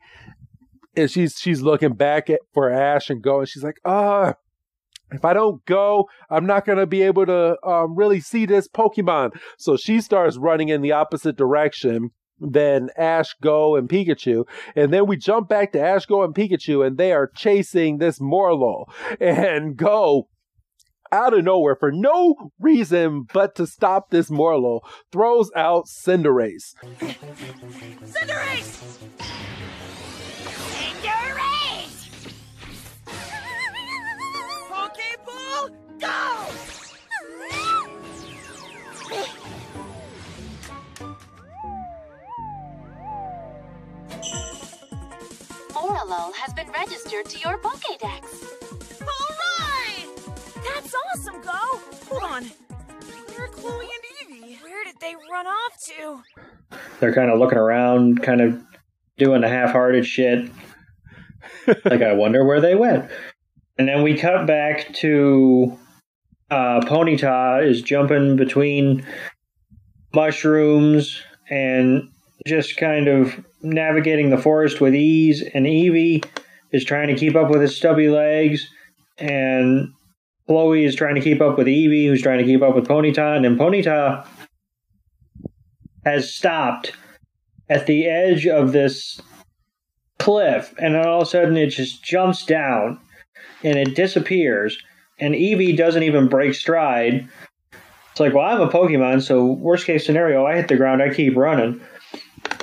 [0.96, 4.34] And she's she's looking back at for Ash and go, and she's like, ah,
[5.12, 8.68] if I don't go, I'm not going to be able to um, really see this
[8.68, 9.30] Pokemon.
[9.56, 14.46] So she starts running in the opposite direction than Ash, Go, and Pikachu.
[14.74, 18.18] And then we jump back to Ash, Go, and Pikachu, and they are chasing this
[18.18, 18.86] Morelull.
[19.20, 20.28] And Go,
[21.12, 24.80] out of nowhere, for no reason but to stop this Morelull,
[25.12, 26.74] throws out Cinderace.
[28.04, 28.98] Cinderace!
[30.76, 32.08] Cinderace!
[34.70, 36.29] Pokeball, go!
[46.10, 48.24] Morelull has been registered to your Pokédex.
[49.00, 50.08] Alright!
[50.56, 51.52] That's awesome, Go!
[52.08, 52.44] Hold on.
[52.44, 54.62] Where are Chloe and Eevee?
[54.62, 56.22] Where did they run off to?
[56.98, 58.60] they're kind of looking around, kind of
[59.18, 60.50] doing the half-hearted shit.
[61.84, 63.08] like I wonder where they went.
[63.78, 65.78] And then we cut back to
[66.50, 69.06] uh, Ponyta is jumping between
[70.12, 72.08] mushrooms and
[72.46, 75.42] just kind of navigating the forest with ease.
[75.54, 76.24] And Eevee
[76.72, 78.68] is trying to keep up with his stubby legs,
[79.18, 79.92] and
[80.46, 83.36] Chloe is trying to keep up with Eevee, who's trying to keep up with Ponyta.
[83.36, 84.26] And then Ponyta
[86.04, 86.92] has stopped
[87.68, 89.20] at the edge of this
[90.18, 93.00] cliff, and then all of a sudden it just jumps down
[93.62, 94.78] and it disappears.
[95.18, 97.28] And Eevee doesn't even break stride.
[98.10, 101.14] It's like, well, I'm a Pokemon, so worst case scenario, I hit the ground, I
[101.14, 101.80] keep running.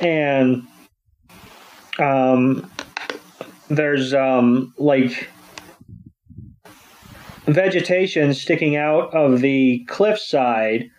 [0.02, 0.68] And
[2.00, 2.70] um,
[3.70, 5.30] there's um, like
[7.46, 10.90] vegetation sticking out of the cliffside,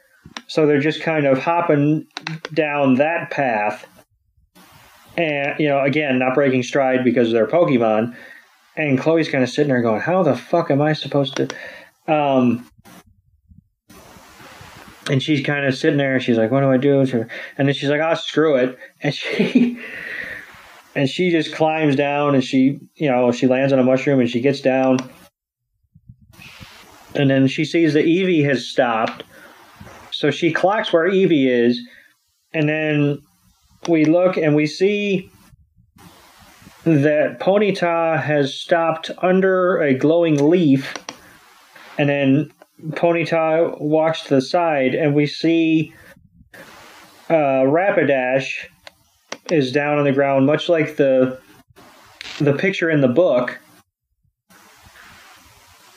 [0.46, 2.06] so they're just kind of hopping
[2.52, 3.86] down that path.
[5.16, 8.16] And, you know, again, not breaking stride because they're Pokemon.
[8.76, 11.48] And Chloe's kind of sitting there going, How the fuck am I supposed to.
[12.06, 12.70] Um,
[15.08, 17.00] and she's kind of sitting there and she's like, What do I do?
[17.00, 18.78] And then she's like, Oh, screw it.
[19.02, 19.78] And she.
[20.94, 24.28] And she just climbs down and she, you know, she lands on a mushroom and
[24.28, 24.98] she gets down.
[27.14, 29.22] And then she sees that Eevee has stopped.
[30.10, 31.80] So she clocks where Eevee is.
[32.52, 33.22] And then
[33.86, 35.30] we look and we see
[36.82, 40.94] that Ponyta has stopped under a glowing leaf.
[41.96, 42.50] And then
[42.90, 45.92] Ponyta walks to the side, and we see
[47.28, 48.66] uh, Rapidash
[49.50, 51.40] is down on the ground, much like the
[52.38, 53.58] the picture in the book.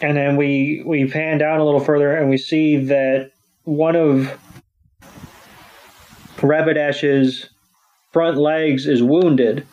[0.01, 3.31] And then we we pan down a little further, and we see that
[3.63, 4.35] one of
[6.37, 7.49] Rapidash's
[8.11, 9.65] front legs is wounded.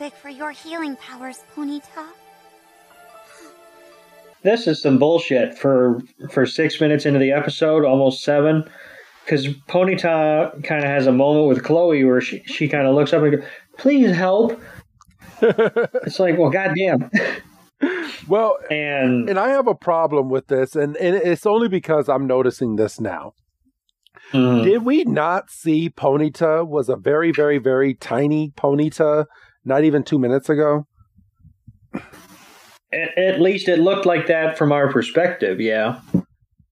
[0.00, 2.06] Much big for your healing powers, Ponyta.
[4.42, 8.64] This is some bullshit for for six minutes into the episode, almost seven.
[9.24, 13.12] Because Ponyta kind of has a moment with Chloe where she, she kind of looks
[13.12, 13.44] up and goes,
[13.76, 14.60] "Please help."
[15.42, 17.10] it's like, well, goddamn.
[18.28, 22.26] Well, and and I have a problem with this, and, and it's only because I'm
[22.26, 23.32] noticing this now.
[24.32, 24.64] Mm.
[24.64, 29.26] Did we not see Ponyta was a very, very, very tiny Ponyta
[29.64, 30.86] not even two minutes ago?
[32.92, 36.00] At, at least it looked like that from our perspective, yeah.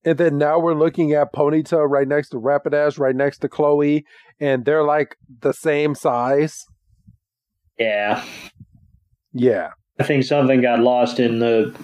[0.05, 4.05] And then now we're looking at Ponyta right next to Rapidash, right next to Chloe,
[4.41, 6.65] and they're like the same size.
[7.79, 8.25] Yeah.
[9.33, 9.71] Yeah.
[10.01, 11.77] I think something got lost in the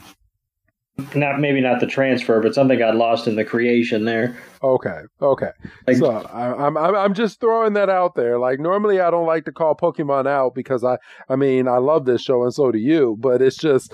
[1.15, 4.37] not maybe not the transfer, but something got lost in the creation there.
[4.63, 5.01] Okay.
[5.21, 5.51] Okay.
[5.87, 8.39] Like- so I, I'm I'm I'm just throwing that out there.
[8.39, 12.05] Like normally I don't like to call Pokemon out because I I mean I love
[12.05, 13.93] this show and so do you, but it's just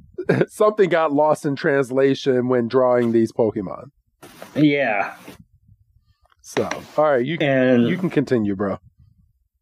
[0.48, 3.84] something got lost in translation when drawing these Pokemon.
[4.54, 5.14] Yeah.
[6.42, 8.78] So all right, you And you can continue, bro.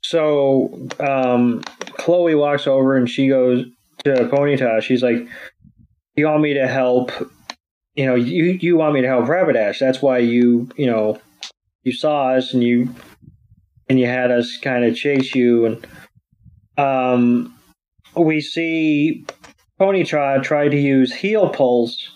[0.03, 1.63] so um,
[1.99, 3.65] Chloe walks over and she goes
[4.05, 4.81] to Ponyta.
[4.83, 5.29] She's like,
[6.17, 7.13] "You want me to help?
[7.95, 9.79] You know, you you want me to help Rapidash?
[9.79, 11.21] That's why you you know
[11.83, 12.95] you saw us and you
[13.89, 15.87] and you had us kind of chase you and
[16.79, 17.55] um
[18.17, 19.25] we see
[19.79, 22.09] Ponyta try to use heal pulse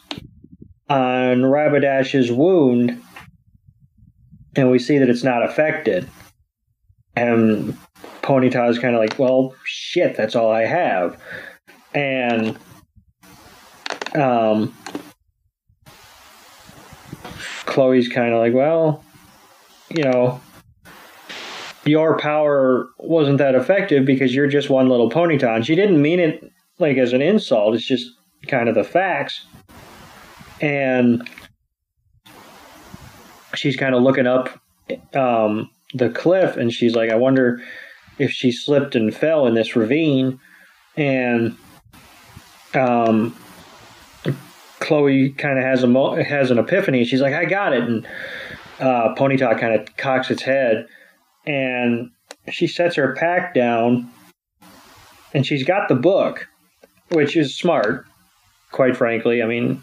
[0.88, 3.02] on Rapidash's wound
[4.54, 6.08] and we see that it's not affected
[7.16, 7.76] and
[8.22, 11.20] Ponyta is kind of like well shit that's all I have
[11.94, 12.56] and
[14.14, 14.74] um
[17.66, 19.04] Chloe's kind of like well
[19.90, 20.40] you know
[21.86, 25.54] your power wasn't that effective because you're just one little Ponyta.
[25.54, 27.74] And she didn't mean it like as an insult.
[27.74, 28.10] It's just
[28.48, 29.44] kind of the facts.
[30.60, 31.28] And
[33.54, 34.60] she's kind of looking up
[35.14, 37.60] um, the cliff, and she's like, "I wonder
[38.18, 40.40] if she slipped and fell in this ravine."
[40.96, 41.56] And
[42.74, 43.36] um,
[44.84, 47.04] Chloe kind of has a mo- has an epiphany.
[47.04, 48.06] She's like, "I got it," and
[48.80, 50.86] uh, Ponyta kind of cocks its head
[51.46, 52.10] and
[52.50, 54.10] she sets her pack down
[55.32, 56.48] and she's got the book,
[57.10, 58.06] which is smart,
[58.70, 59.42] quite frankly.
[59.42, 59.82] I mean,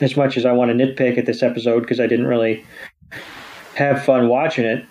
[0.00, 2.64] as much as I want to nitpick at this episode because I didn't really
[3.74, 4.84] have fun watching it,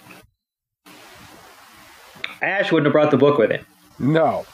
[2.42, 3.66] Ash wouldn't have brought the book with him.
[4.00, 4.46] No.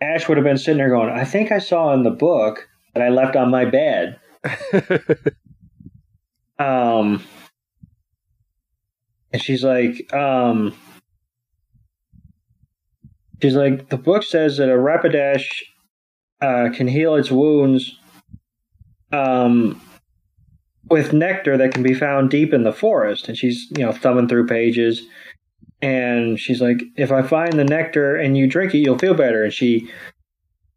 [0.00, 3.02] Ash would have been sitting there going, I think I saw in the book that
[3.02, 4.20] I left on my bed.
[6.58, 7.22] um,
[9.32, 10.74] and she's like, um,
[13.40, 15.62] she's like, the book says that a Rapidash
[16.40, 17.98] uh, can heal its wounds
[19.12, 19.80] um,
[20.90, 23.28] with nectar that can be found deep in the forest.
[23.28, 25.02] And she's, you know, thumbing through pages.
[25.80, 29.44] And she's like, if I find the nectar and you drink it, you'll feel better.
[29.44, 29.90] And she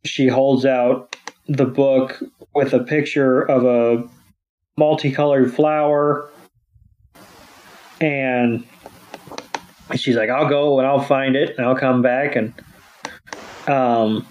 [0.03, 1.15] she holds out
[1.47, 2.21] the book
[2.53, 4.07] with a picture of a
[4.77, 6.29] multicolored flower.
[8.01, 8.65] And
[9.93, 12.53] she's like i'll go and i'll find it and i'll come back and
[13.67, 14.25] um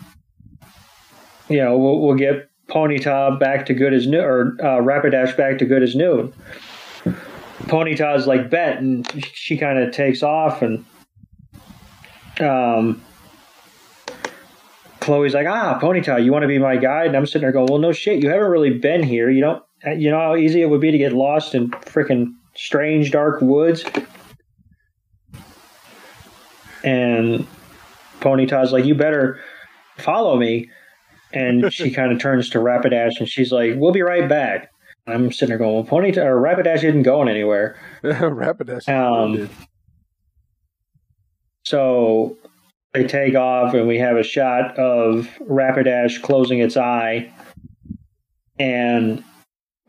[1.49, 5.59] you know we'll, we'll get ponyta back to good as new or uh, rapidash back
[5.59, 6.33] to good as new
[7.65, 10.85] ponyta's like bet and she kind of takes off and
[12.41, 13.01] um
[15.05, 17.09] Chloe's like, ah, Ponyta, you want to be my guide?
[17.09, 19.29] And I'm sitting there going, well, no shit, you haven't really been here.
[19.29, 19.63] You don't,
[20.01, 23.85] you know how easy it would be to get lost in freaking strange dark woods.
[26.83, 27.47] And
[28.21, 29.41] Ponyta's like, you better
[29.99, 30.71] follow me.
[31.35, 34.71] And she kind of turns to Rapidash and she's like, we'll be right back.
[35.07, 37.79] I'm sitting there going, well, Ponyta or Rapidash isn't going anywhere.
[38.03, 38.89] Rapidash.
[38.89, 39.51] Um,
[41.63, 42.39] so
[42.95, 47.33] they take off and we have a shot of Rapidash closing its eye
[48.59, 49.23] and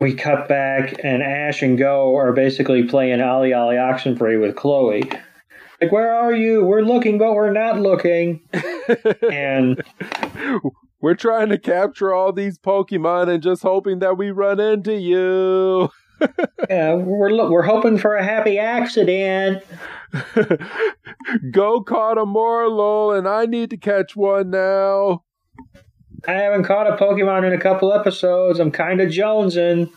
[0.00, 5.08] we cut back and Ash and Go are basically playing Ollie Ollie Oxenfree with Chloe.
[5.80, 6.64] Like, where are you?
[6.64, 8.40] We're looking, but we're not looking.
[9.30, 9.82] and
[11.00, 15.90] we're trying to capture all these Pokemon and just hoping that we run into you.
[16.70, 19.62] Yeah, we're we're hoping for a happy accident.
[21.50, 25.24] Go caught a Morelull, and I need to catch one now.
[26.26, 28.58] I haven't caught a Pokemon in a couple episodes.
[28.58, 29.90] I'm kind of jonesing.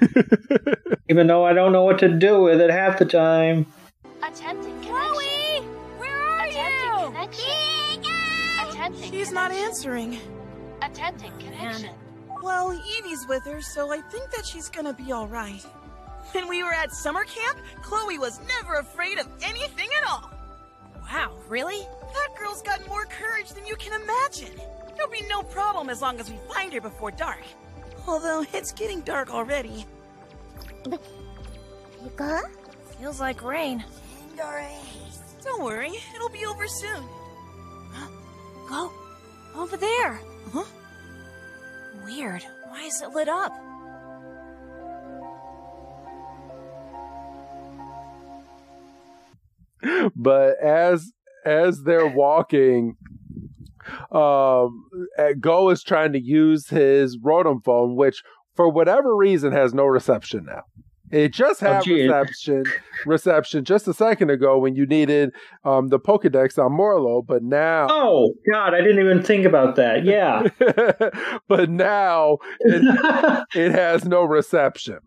[1.10, 3.66] Even though I don't know what to do with it half the time.
[4.22, 4.92] Attempting connection.
[4.92, 5.60] Chloe!
[5.98, 7.06] Where are Attempting you?
[7.08, 7.44] connection.
[8.68, 10.18] Attempting She's not answering.
[10.82, 11.90] Attempting connection.
[12.42, 15.66] Well, Eevee's with her, so I think that she's gonna be alright.
[16.32, 20.30] When we were at summer camp, Chloe was never afraid of anything at all.
[21.10, 21.86] Wow, really?
[22.12, 24.60] That girl's got more courage than you can imagine.
[24.94, 27.42] There'll be no problem as long as we find her before dark.
[28.06, 29.86] Although it's getting dark already.
[30.84, 32.42] Pika?
[32.98, 33.84] Feels like rain.
[34.36, 37.04] Don't worry, it'll be over soon.
[38.68, 38.92] Go
[39.56, 40.20] over there.
[40.52, 40.64] Huh?
[42.04, 42.44] Weird.
[42.68, 43.52] Why is it lit up?
[50.16, 51.12] but as
[51.44, 52.96] as they're walking
[54.12, 54.84] um
[55.40, 58.22] go is trying to use his rotom phone which
[58.54, 60.62] for whatever reason has no reception now
[61.10, 62.02] it just had gee.
[62.02, 62.64] reception
[63.06, 65.30] reception just a second ago when you needed
[65.64, 70.04] um the pokedex on Morelull, but now Oh, God, I didn't even think about that.
[70.04, 70.48] Yeah.
[71.48, 74.98] but now it, it has no reception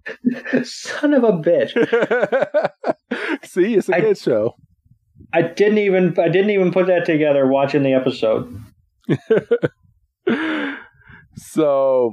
[0.63, 1.71] Son of a bitch.
[3.43, 4.55] see it's a I- good show
[5.33, 8.59] I didn't even I didn't even put that together watching the episode.
[11.35, 12.11] so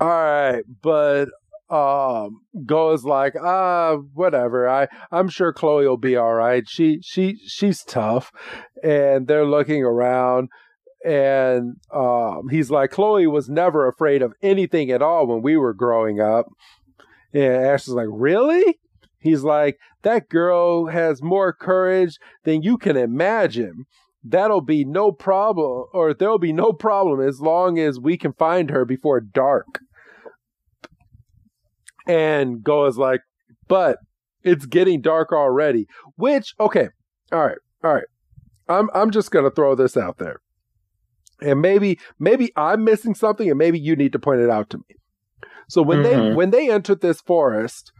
[0.00, 1.28] all right but
[1.70, 6.64] um goes like ah whatever i i'm sure chloe will be all right.
[6.68, 8.32] She she she's tough.
[8.82, 10.48] And they're looking around
[11.04, 15.74] and um he's like chloe was never afraid of anything at all when we were
[15.74, 16.46] growing up.
[17.32, 18.78] And ash is like really?
[19.20, 23.84] He's like that girl has more courage than you can imagine.
[24.24, 28.70] That'll be no problem or there'll be no problem as long as we can find
[28.70, 29.80] her before dark
[32.10, 33.20] and go is like
[33.68, 33.98] but
[34.42, 35.86] it's getting dark already
[36.16, 36.88] which okay
[37.32, 38.04] all right all right
[38.68, 40.36] i'm i'm just to throw this out there
[41.40, 44.78] and maybe maybe i'm missing something and maybe you need to point it out to
[44.78, 44.96] me
[45.68, 46.34] so when they Mhm.
[46.34, 47.92] when they entered this forest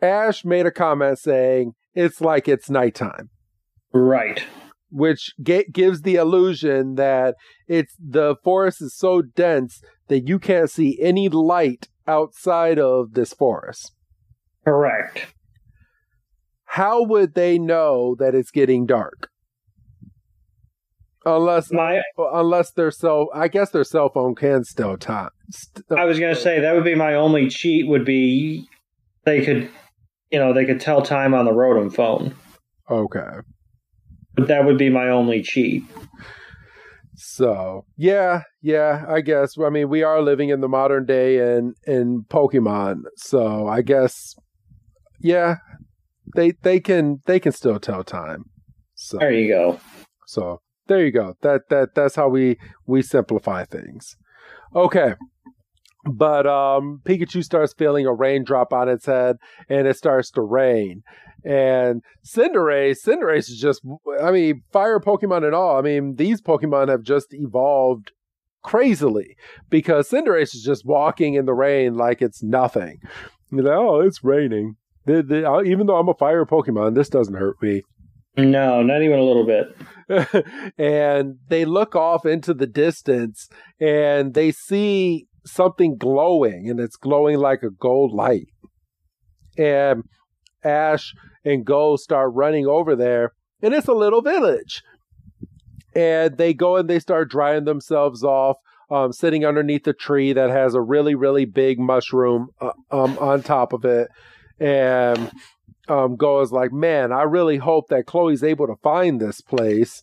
[0.00, 3.28] ash made a comment saying it's like it's nighttime
[3.92, 4.42] Right.
[4.90, 5.32] which
[5.72, 7.34] gives the illusion that
[7.68, 13.32] it's the forest is so dense that you can't see any light outside of this
[13.32, 13.92] forest.
[14.64, 15.26] Correct.
[16.64, 19.28] How would they know that it's getting dark?
[21.26, 25.30] Unless My, unless their cell, I guess their cell phone can still time.
[25.50, 27.88] St- I was gonna say that would be my only cheat.
[27.88, 28.68] Would be
[29.24, 29.70] they could,
[30.30, 32.34] you know, they could tell time on the Rotom phone.
[32.90, 33.40] okay.
[34.34, 35.84] But that would be my only cheat.
[37.16, 39.56] So yeah, yeah, I guess.
[39.58, 44.34] I mean, we are living in the modern day in in Pokemon, so I guess,
[45.20, 45.56] yeah,
[46.34, 48.44] they they can they can still tell time.
[48.94, 49.80] So There you go.
[50.26, 51.34] so there you go.
[51.42, 54.16] That that that's how we we simplify things.
[54.74, 55.14] Okay.
[56.04, 59.36] But um Pikachu starts feeling a raindrop on its head
[59.68, 61.02] and it starts to rain.
[61.44, 63.82] And Cinderace, Cinderace is just
[64.22, 65.76] I mean, fire Pokemon and all.
[65.78, 68.12] I mean, these Pokemon have just evolved
[68.62, 69.36] crazily
[69.70, 72.98] because Cinderace is just walking in the rain like it's nothing.
[73.50, 74.76] You know, oh, it's raining.
[75.06, 77.82] The, the, uh, even though I'm a fire Pokemon, this doesn't hurt me.
[78.36, 80.44] No, not even a little bit.
[80.78, 83.48] and they look off into the distance
[83.78, 88.48] and they see something glowing and it's glowing like a gold light.
[89.56, 90.04] And
[90.64, 91.14] Ash
[91.44, 93.32] and Go start running over there
[93.62, 94.82] and it's a little village.
[95.94, 98.56] And they go and they start drying themselves off,
[98.90, 103.42] um, sitting underneath a tree that has a really, really big mushroom uh, um, on
[103.42, 104.08] top of it.
[104.58, 105.30] And
[105.88, 110.02] um, Go is like, man, I really hope that Chloe's able to find this place.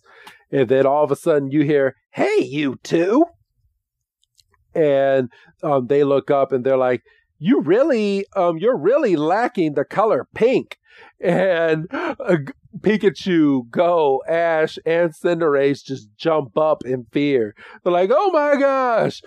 [0.51, 3.25] And then all of a sudden you hear, hey, you two.
[4.73, 5.29] And
[5.63, 7.03] um, they look up and they're like,
[7.39, 10.77] you really, um, you're really lacking the color pink.
[11.23, 12.37] And uh,
[12.79, 17.55] Pikachu, Go, Ash, and Cinderace just jump up in fear.
[17.83, 19.21] They're like, oh my gosh.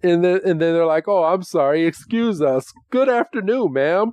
[0.00, 2.72] And then, and then they're like, oh, I'm sorry, excuse us.
[2.90, 4.12] Good afternoon, ma'am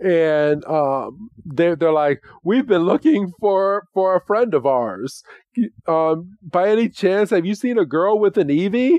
[0.00, 5.22] and um, they're they're like, we've been looking for for a friend of ours.
[5.86, 8.98] Um, by any chance, have you seen a girl with an Eevee?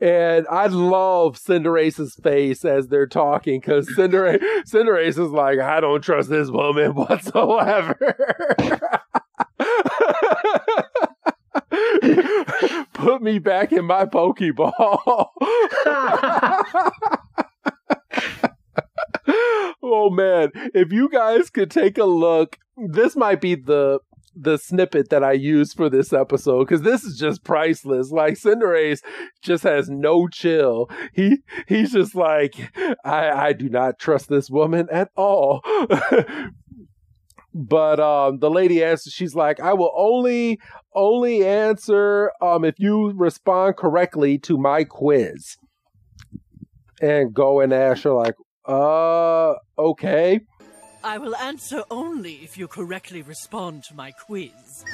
[0.00, 4.42] And I love Cinderace's face as they're talking because Cinderace,
[4.72, 7.96] Cinderace is like, I don't trust this woman whatsoever.
[12.94, 15.26] Put me back in my Pokeball.
[19.82, 24.00] oh man, if you guys could take a look, this might be the
[24.40, 28.10] the snippet that I use for this episode because this is just priceless.
[28.10, 29.00] Like Cinderace
[29.42, 30.88] just has no chill.
[31.12, 32.54] He he's just like
[33.04, 35.62] I I do not trust this woman at all.
[37.54, 40.60] but um the lady answers she's like I will only
[40.94, 45.56] only answer um if you respond correctly to my quiz.
[47.00, 48.34] And Go and Ash are like,
[48.68, 50.40] uh, okay.
[51.02, 54.84] I will answer only if you correctly respond to my quiz.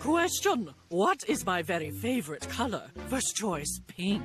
[0.00, 2.90] Question What is my very favorite color?
[3.08, 4.22] First choice, pink.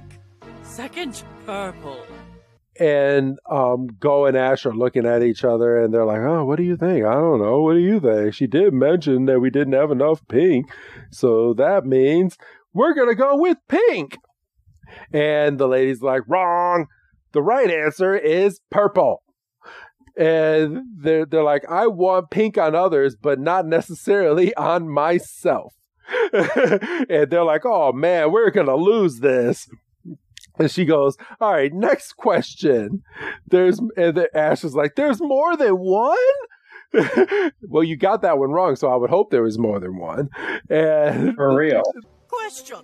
[0.63, 2.05] Second, purple.
[2.79, 6.55] And um, Go and Ash are looking at each other and they're like, oh, what
[6.55, 7.05] do you think?
[7.05, 7.61] I don't know.
[7.61, 8.33] What do you think?
[8.33, 10.71] She did mention that we didn't have enough pink.
[11.11, 12.37] So that means
[12.73, 14.17] we're going to go with pink.
[15.11, 16.87] And the lady's like, wrong.
[17.31, 19.23] The right answer is purple.
[20.17, 25.73] And they're, they're like, I want pink on others, but not necessarily on myself.
[26.33, 29.69] and they're like, oh man, we're going to lose this.
[30.57, 33.01] And she goes, all right, next question.
[33.47, 36.17] There's, and the Ash is like, there's more than one?
[37.61, 40.29] well, you got that one wrong, so I would hope there was more than one.
[40.69, 41.83] And For real.
[42.27, 42.79] Question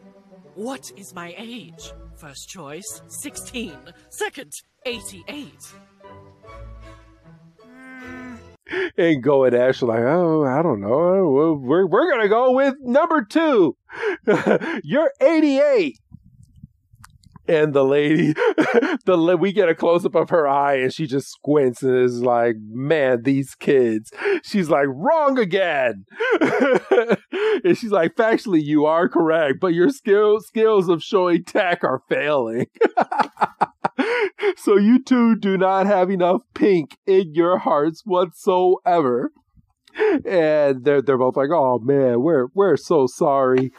[0.55, 1.91] What is my age?
[2.15, 3.75] First choice, 16.
[4.09, 4.53] Second,
[4.85, 5.53] 88.
[7.61, 8.35] Hmm.
[8.97, 11.59] and go and Ash like, oh, I don't know.
[11.61, 13.75] We're we're gonna go with number two.
[14.83, 15.99] You're 88.
[17.47, 18.33] And the lady,
[19.05, 22.21] the we get a close up of her eye, and she just squints and is
[22.21, 24.11] like, "Man, these kids."
[24.43, 26.05] She's like, "Wrong again,"
[26.41, 32.01] and she's like, "Factually, you are correct, but your skills skills of showing tech are
[32.09, 32.65] failing."
[34.57, 39.31] so you two do not have enough pink in your hearts whatsoever.
[40.25, 43.71] And they're they're both like, "Oh man, we're we're so sorry."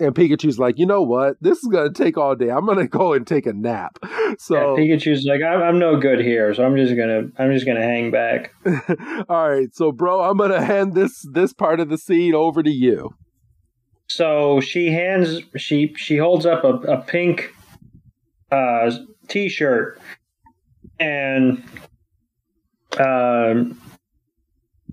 [0.00, 1.36] And Pikachu's like, "You know what?
[1.40, 2.50] This is gonna take all day.
[2.50, 3.98] I'm gonna go and take a nap."
[4.38, 7.66] So Yeah, Pikachu's like, I'm, I'm no good here, so I'm just gonna I'm just
[7.66, 8.52] gonna hang back.
[9.28, 12.70] all right, so bro, I'm gonna hand this this part of the scene over to
[12.70, 13.10] you.
[14.08, 17.54] So she hands she she holds up a, a pink
[18.50, 18.90] uh,
[19.28, 20.00] t-shirt
[21.00, 21.62] and
[22.98, 23.80] um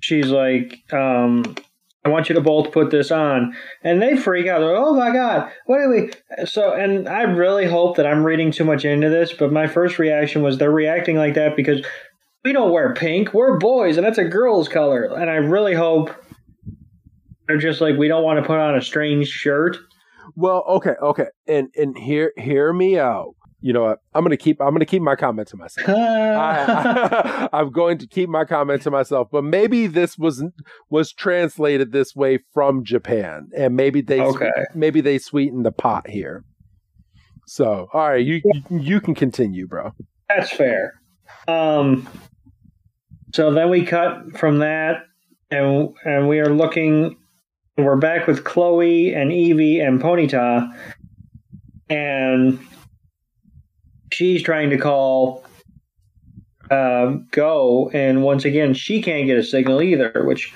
[0.02, 1.56] she's like um
[2.04, 3.56] I want you to both put this on.
[3.84, 4.60] And they freak out.
[4.60, 6.45] They're, oh my God, what do we?
[6.45, 9.99] So, and I really hope that I'm reading too much into this, but my first
[9.99, 11.86] reaction was they're reacting like that because
[12.43, 13.34] we don't wear pink.
[13.34, 15.04] We're boys, and that's a girl's color.
[15.04, 16.10] And I really hope
[17.47, 19.78] they're just like, we don't want to put on a strange shirt.
[20.36, 23.36] Well, okay, okay, and and hear hear me out.
[23.64, 23.99] You know what?
[24.16, 25.88] I'm gonna keep I'm gonna keep my comment to myself.
[25.89, 29.28] I, am going to keep my comment to myself.
[29.32, 30.43] But maybe this was
[30.89, 34.49] was translated this way from Japan, and maybe they Okay.
[34.74, 36.43] maybe they sweetened the pot here.
[37.45, 39.91] So, all right, you you can continue, bro.
[40.28, 40.93] That's fair.
[41.47, 42.07] Um,
[43.34, 45.03] so then we cut from that,
[45.51, 47.18] and and we are looking.
[47.78, 50.70] We're back with Chloe and Eevee and Ponyta,
[51.89, 52.59] and
[54.12, 55.45] she's trying to call
[56.70, 60.53] uh, Go, and once again she can't get a signal either, which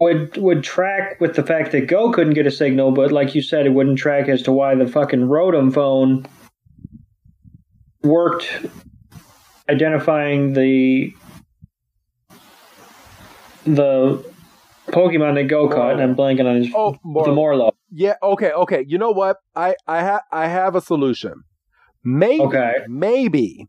[0.00, 3.42] would would track with the fact that Go couldn't get a signal, but like you
[3.42, 6.26] said, it wouldn't track as to why the fucking Rotom phone
[8.02, 8.66] worked
[9.68, 11.12] identifying the
[13.64, 14.24] the
[14.88, 17.72] Pokemon that Go caught, and I'm blanking on his Oh, the Morelull.
[17.90, 18.84] Yeah, okay, okay.
[18.86, 19.38] You know what?
[19.54, 21.44] I I have I have a solution.
[22.04, 22.72] Maybe Okay.
[22.88, 23.66] maybe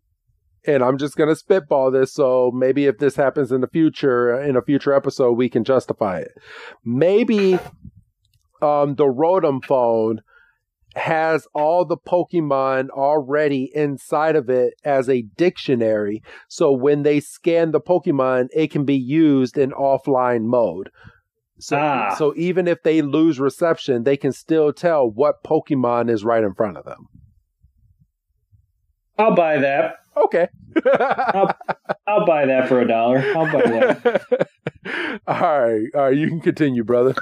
[0.65, 4.39] and I'm just going to spitball this so maybe if this happens in the future
[4.39, 6.31] in a future episode we can justify it.
[6.83, 7.59] Maybe
[8.61, 10.21] um the Rotom phone
[10.95, 16.21] has all the Pokemon already inside of it as a dictionary.
[16.47, 20.89] So when they scan the Pokemon, it can be used in offline mode.
[21.59, 22.15] So, Ah.
[22.17, 26.53] so even if they lose reception, they can still tell what Pokemon is right in
[26.55, 27.05] front of them.
[29.19, 29.95] I'll buy that.
[30.15, 30.47] Okay.
[30.85, 31.53] I'll,
[32.07, 33.19] I'll buy that for a dollar.
[33.35, 34.47] I'll buy that.
[35.27, 35.87] all right.
[35.93, 36.17] All right.
[36.17, 37.13] You can continue, brother.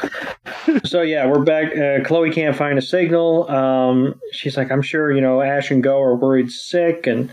[0.86, 1.76] so yeah, we're back.
[1.76, 3.50] Uh, Chloe can't find a signal.
[3.50, 7.32] Um, she's like, I'm sure you know Ash and Go are worried sick, and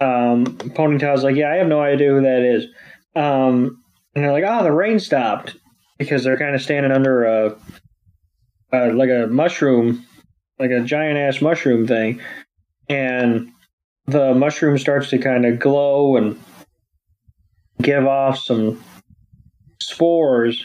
[0.00, 2.66] um, Ponyta's like, yeah, I have no idea who that is.
[3.16, 3.82] Um,
[4.14, 5.56] and they're like, oh, the rain stopped
[5.98, 7.56] because they're kind of standing under a,
[8.72, 10.06] a like a mushroom,
[10.58, 12.20] like a giant ass mushroom thing,
[12.88, 13.50] and
[14.06, 16.38] the mushroom starts to kind of glow and
[17.82, 18.82] give off some
[19.80, 20.64] spores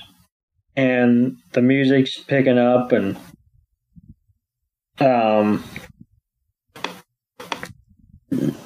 [0.75, 3.17] and the music's picking up and
[4.99, 5.63] um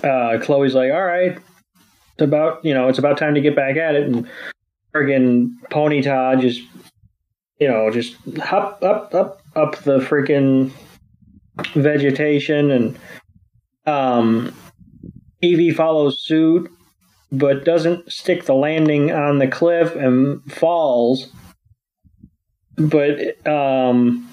[0.03, 1.37] uh Chloe's like, all right,
[2.13, 4.03] it's about you know, it's about time to get back at it.
[4.03, 4.27] And
[4.93, 6.61] friggin' Todd just
[7.59, 10.71] you know, just hop up up up the freaking
[11.73, 12.97] vegetation and
[13.87, 14.53] um
[15.43, 16.69] Eevee follows suit
[17.31, 21.31] but doesn't stick the landing on the cliff and falls
[22.77, 24.29] but um,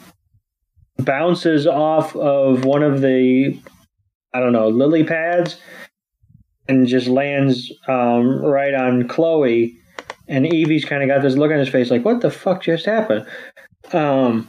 [0.99, 3.59] bounces off of one of the
[4.33, 5.57] I don't know lily pads
[6.69, 9.77] and just lands um, right on Chloe.
[10.27, 12.87] And Eevee's kind of got this look on his face, like, "What the fuck just
[12.87, 13.27] happened?"
[13.93, 14.49] Um,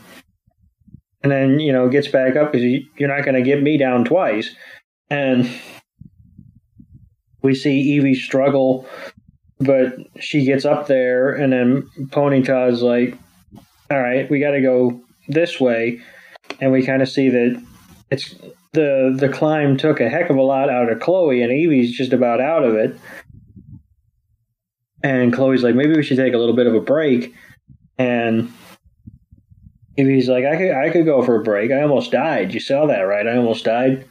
[1.22, 2.66] and then you know gets back up because
[2.98, 4.56] you're not going to get me down twice.
[5.10, 5.50] And
[7.42, 8.88] we see Eevee struggle,
[9.60, 13.18] but she gets up there, and then Ponyta's like,
[13.92, 16.02] all right, we got to go this way,
[16.60, 17.64] and we kind of see that
[18.10, 18.36] it's
[18.74, 22.14] the the climb took a heck of a lot out of Chloe, and Eevee's just
[22.14, 22.98] about out of it.
[25.04, 27.34] And Chloe's like, maybe we should take a little bit of a break,
[28.00, 28.52] and
[29.98, 31.72] Eevee's like, I could I could go for a break.
[31.72, 32.54] I almost died.
[32.54, 33.28] You saw that, right?
[33.28, 34.06] I almost died.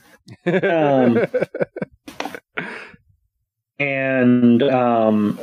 [0.47, 1.27] Um,
[3.79, 5.39] and um,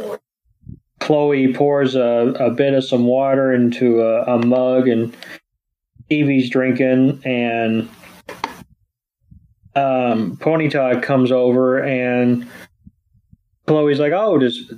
[1.00, 5.16] Chloe pours a, a bit of some water into a, a mug, and
[6.10, 7.90] Eevee's drinking, and
[9.76, 12.48] um, Ponyta comes over, and
[13.68, 14.74] Chloe's like, "Oh, does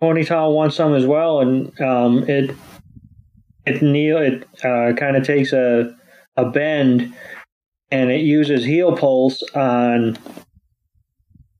[0.00, 2.54] Ponyta want some as well?" And um, it
[3.66, 5.94] it kneel it uh, kind of takes a
[6.36, 7.14] a bend,
[7.90, 10.18] and it uses heal pulse on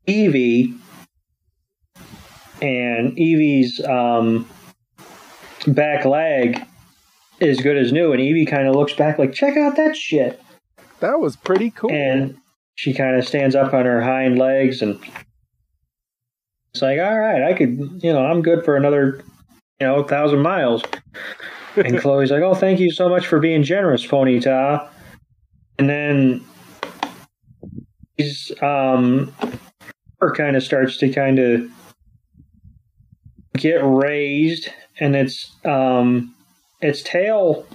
[0.06, 0.78] Eevee
[2.60, 4.48] and Eevee's um,
[5.66, 6.64] back leg
[7.40, 10.40] is good as new, and Eevee kind of looks back like, "Check out that shit!"
[11.00, 11.92] That was pretty cool.
[11.92, 12.36] And
[12.74, 14.98] she kind of stands up on her hind legs, and
[16.72, 19.22] it's like, "All right, I could, you know, I'm good for another,
[19.80, 20.82] you know, thousand miles."
[21.76, 24.88] and Chloe's like, "Oh, thank you so much for being generous, Ponyta."
[25.78, 26.44] And then
[28.16, 29.32] he's um,
[30.34, 31.70] kind of starts to kind of
[33.56, 34.68] get raised
[35.00, 36.34] and its um,
[36.80, 37.66] its tail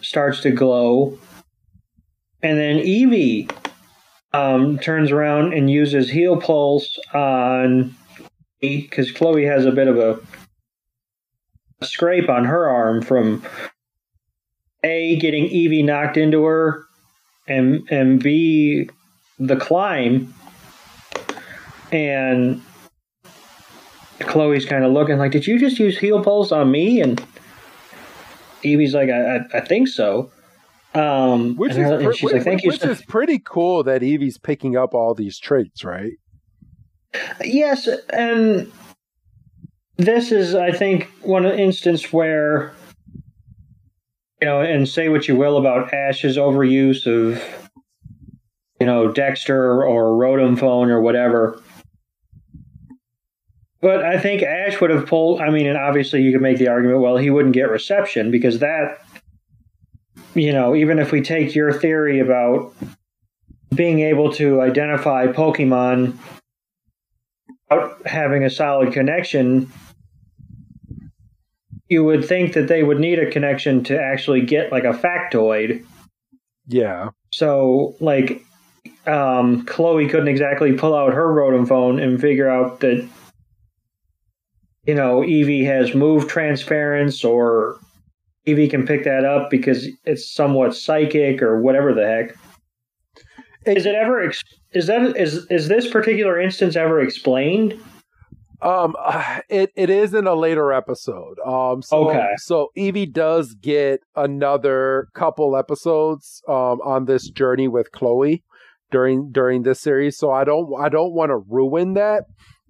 [0.00, 1.18] starts to glow,
[2.42, 3.50] and then Eevee
[4.32, 7.94] um, turns around and uses heal pulse on
[8.60, 10.18] because Chloe has a bit of a,
[11.80, 13.44] a scrape on her arm from
[14.82, 16.84] a getting Eevee knocked into her,
[17.50, 18.88] and and b
[19.38, 20.32] the climb,
[21.92, 22.62] and
[24.20, 27.22] Chloe's kind of looking like, "Did you just use heal pulse on me?" And
[28.64, 30.30] Eevee's like, "I I, I think so."
[30.94, 34.02] Um, Which and, is and she's like, "Thank you." which so- is pretty cool that
[34.02, 36.12] Eevee's picking up all these traits, right?
[37.42, 38.70] Yes, and
[39.96, 42.72] this is, I think, one instance where,
[44.40, 47.42] you know, and say what you will about Ash's overuse of,
[48.78, 51.62] you know, Dexter or Rotom phone or whatever.
[53.82, 55.40] But I think Ash would have pulled.
[55.40, 58.58] I mean, and obviously you could make the argument, well, he wouldn't get reception because
[58.58, 58.98] that,
[60.34, 62.74] you know, even if we take your theory about
[63.74, 66.16] being able to identify Pokemon
[67.70, 69.70] without having a solid connection,
[71.90, 75.84] you would think that they would need a connection to actually get like a factoid.
[76.68, 77.10] Yeah.
[77.32, 78.44] So, like,
[79.06, 83.06] um, Chloe couldn't exactly pull out her Rotom phone and figure out that,
[84.84, 87.80] you know, Eevee has move transference or
[88.46, 92.36] Eevee can pick that up because it's somewhat psychic or whatever the heck.
[93.66, 94.32] Is it ever?
[94.72, 97.78] Is that is is this particular instance ever explained?
[98.62, 98.94] Um,
[99.48, 101.38] it it is in a later episode.
[101.46, 102.26] Um, so Okay.
[102.38, 108.44] so Eevee does get another couple episodes um on this journey with Chloe
[108.90, 110.16] during during this series.
[110.18, 112.24] So I don't I don't want to ruin that,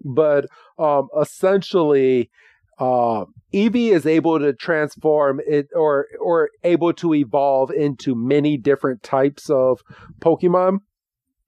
[0.04, 0.46] but
[0.78, 2.30] um, essentially,
[2.78, 9.02] um, Eevee is able to transform it or or able to evolve into many different
[9.02, 9.80] types of
[10.20, 10.78] Pokemon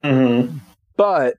[0.03, 0.57] Mm-hmm.
[0.97, 1.37] but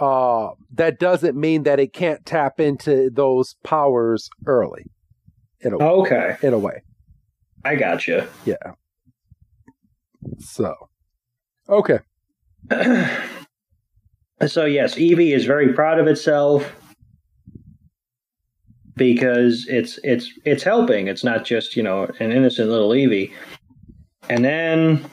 [0.00, 4.84] uh, that doesn't mean that it can't tap into those powers early.
[5.60, 6.82] In a, Okay, in a way,
[7.64, 8.26] I gotcha.
[8.44, 8.56] yeah.
[10.38, 10.74] So,
[11.68, 11.98] okay,
[14.46, 16.74] so yes, Eevee is very proud of itself
[18.96, 21.08] because it's it's it's helping.
[21.08, 23.32] It's not just you know an innocent little Eevee.
[24.28, 25.04] And then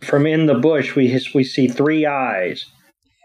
[0.00, 2.66] from in the bush, we we see three eyes,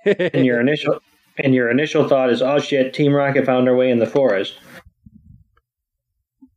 [0.05, 0.99] and your initial
[1.37, 4.57] and your initial thought is, "Oh shit, Team Rocket found their way in the forest."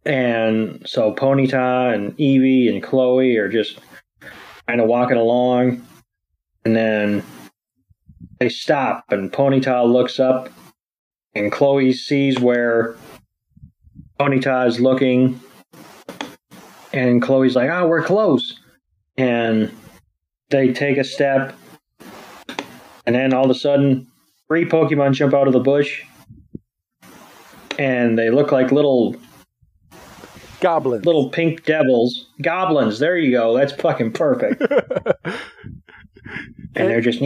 [0.05, 3.79] And so Ponyta and Eevee and Chloe are just
[4.67, 5.87] kind of walking along,
[6.65, 7.23] and then
[8.41, 10.49] they stop, and Ponyta looks up,
[11.35, 12.97] and Chloe sees where
[14.19, 15.41] Ponyta is looking,
[16.93, 18.59] and Chloe's like, "Ah, we're close,"
[19.17, 19.71] and
[20.51, 21.55] they take a step,
[23.07, 24.07] and then all of a sudden,
[24.49, 26.05] three Pokemon jump out of the bush,
[27.79, 29.17] and they look like little
[30.61, 31.05] goblins.
[31.05, 32.99] little pink devils, goblins.
[32.99, 33.57] There you go.
[33.57, 34.63] That's fucking perfect.
[36.75, 37.21] and they're just.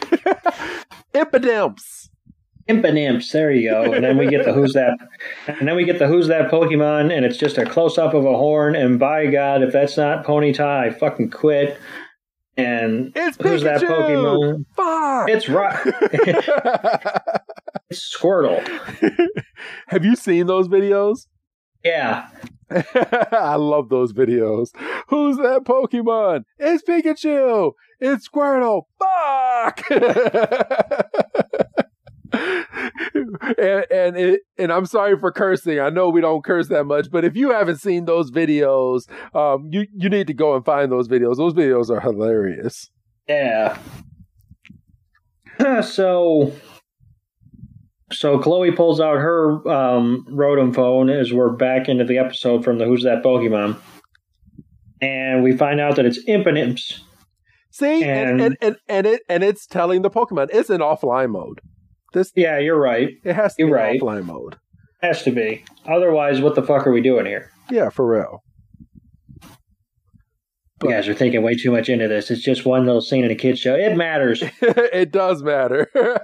[1.14, 2.08] Impidimps.
[2.68, 3.30] Impidimps.
[3.30, 3.92] There you go.
[3.92, 4.98] And then we get the who's that,
[5.46, 8.24] and then we get the who's that Pokemon, and it's just a close up of
[8.24, 8.74] a horn.
[8.74, 11.78] And by God, if that's not Ponyta, I fucking quit.
[12.56, 13.88] And It's who's that Pikachu!
[13.88, 14.64] Pokemon?
[14.74, 15.28] Fuck.
[15.28, 15.78] It's right.
[17.90, 18.66] it's Squirtle.
[19.88, 21.26] Have you seen those videos?
[21.84, 22.28] Yeah.
[22.70, 24.70] I love those videos.
[25.08, 26.44] Who's that Pokemon?
[26.58, 27.72] It's Pikachu.
[28.00, 28.82] It's Squirtle.
[28.98, 29.82] Fuck.
[33.14, 35.80] And and it, and I'm sorry for cursing.
[35.80, 39.02] I know we don't curse that much, but if you haven't seen those videos,
[39.34, 41.36] um, you you need to go and find those videos.
[41.36, 42.90] Those videos are hilarious.
[43.28, 43.78] Yeah.
[45.82, 46.52] so
[48.12, 52.78] so Chloe pulls out her um Rotom phone as we're back into the episode from
[52.78, 53.76] the Who's That Pokemon.
[55.00, 57.00] And we find out that it's Impidimps.
[57.70, 61.30] See, and And- and, and, and it and it's telling the Pokemon it's in offline
[61.30, 61.60] mode.
[62.16, 63.10] This Yeah, you're right.
[63.24, 64.00] it has to You're be right.
[64.00, 64.56] offline mode.
[65.02, 65.66] Has to be.
[65.86, 67.50] Otherwise, what the fuck are we doing here?
[67.70, 68.42] Yeah, for real.
[70.82, 72.30] You guys are thinking way too much into this.
[72.30, 73.74] It's just one little scene in a kid's show.
[73.74, 74.42] It matters.
[74.62, 75.90] it does matter.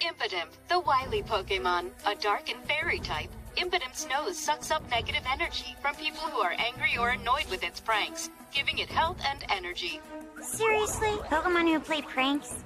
[0.00, 3.30] Impidimp, the wily Pokemon, a dark and fairy type.
[3.56, 7.78] Impidimp's nose sucks up negative energy from people who are angry or annoyed with its
[7.78, 10.00] pranks, giving it health and energy.
[10.42, 11.10] Seriously?
[11.28, 12.64] Pokemon who play pranks?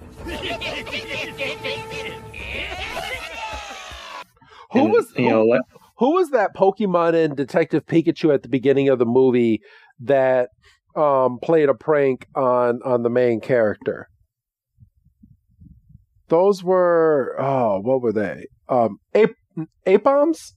[4.72, 5.60] Who And, was you know who, like,
[5.98, 9.60] who was that Pokemon in Detective Pikachu at the beginning of the movie
[10.00, 10.48] that
[10.96, 14.08] um, played a prank on on the main character?
[16.28, 18.46] Those were oh, what were they?
[18.68, 19.34] Um, ape
[19.86, 20.52] Aipoms.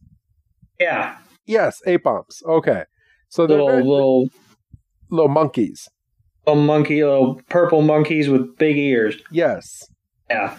[0.79, 2.43] yeah Yes, Aipoms.
[2.45, 2.83] Okay,
[3.29, 4.29] so they're little very- little
[5.11, 5.87] little monkeys.
[6.55, 9.15] Monkey little purple monkeys with big ears.
[9.31, 9.83] Yes.
[10.29, 10.57] Yeah.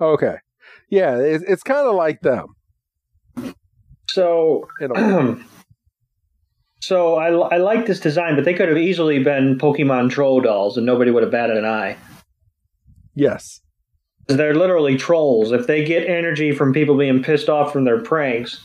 [0.00, 0.36] Okay.
[0.90, 2.46] Yeah, it's, it's kind of like them.
[4.08, 4.68] So
[6.80, 10.76] so I I like this design, but they could have easily been Pokemon troll dolls,
[10.76, 11.96] and nobody would have batted an eye.
[13.14, 13.60] yes.
[14.28, 15.50] They're literally trolls.
[15.50, 18.60] If they get energy from people being pissed off from their pranks,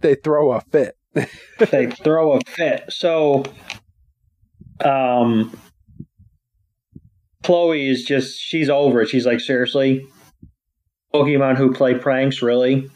[0.00, 0.96] They throw a fit.
[1.70, 2.84] they throw a fit.
[2.88, 3.44] So,
[4.84, 5.58] um,
[7.42, 9.08] Chloe is just, she's over it.
[9.08, 10.06] She's like, seriously?
[11.14, 12.90] Pokemon who play pranks, really?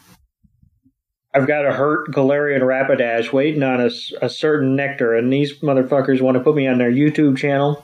[1.34, 6.36] I've got a hurt Galarian Rapidash waiting on a certain nectar, and these motherfuckers want
[6.36, 7.82] to put me on their YouTube channel.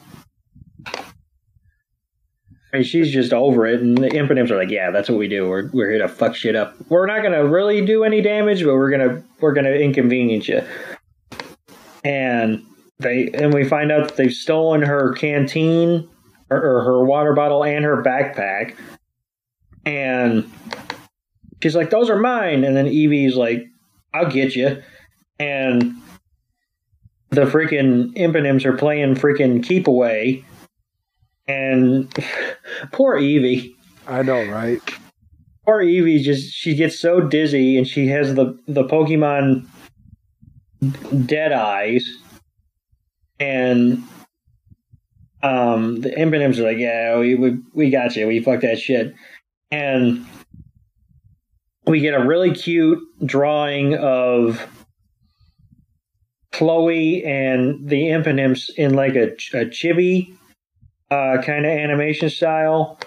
[2.70, 5.28] I mean, she's just over it, and the Impidimps are like, "Yeah, that's what we
[5.28, 5.49] do.
[5.49, 6.74] We're we're here to fuck shit up.
[6.90, 10.62] We're not gonna really do any damage, but we're gonna we're gonna inconvenience you."
[12.05, 12.62] And
[12.99, 16.09] they and we find out that they've stolen her canteen
[16.51, 18.74] or, or her water bottle and her backpack,
[19.84, 20.51] and
[21.62, 23.66] she's like, "Those are mine." And then Eevee's like,
[24.12, 24.82] "I'll get you,"
[25.38, 25.94] and
[27.30, 30.44] the freaking Impidimps are playing freaking keep away,
[31.46, 32.12] and
[32.92, 33.74] poor Eevee.
[34.09, 34.80] I know, right?
[35.64, 39.68] Poor Eevee just she gets so dizzy and she has the the Pokemon
[41.26, 42.05] dead eyes
[43.41, 44.03] and
[45.43, 49.14] um the Impidimps are like, Yeah, we, we we got you, we fucked that shit.
[49.70, 50.26] And
[51.86, 54.66] we get a really cute drawing of
[56.53, 60.34] Chloe and the Impidimps in like a, a chibi
[61.11, 62.99] uh, kind of animation style.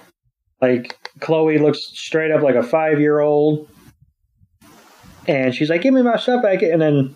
[0.61, 3.67] Like Chloe looks straight up like a five year old,
[5.27, 7.15] and she's like, "Give me my stuff back!" And then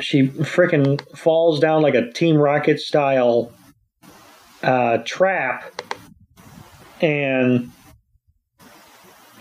[0.00, 3.52] she freaking falls down like a Team Rocket style
[4.62, 5.82] uh, trap,
[7.00, 7.70] and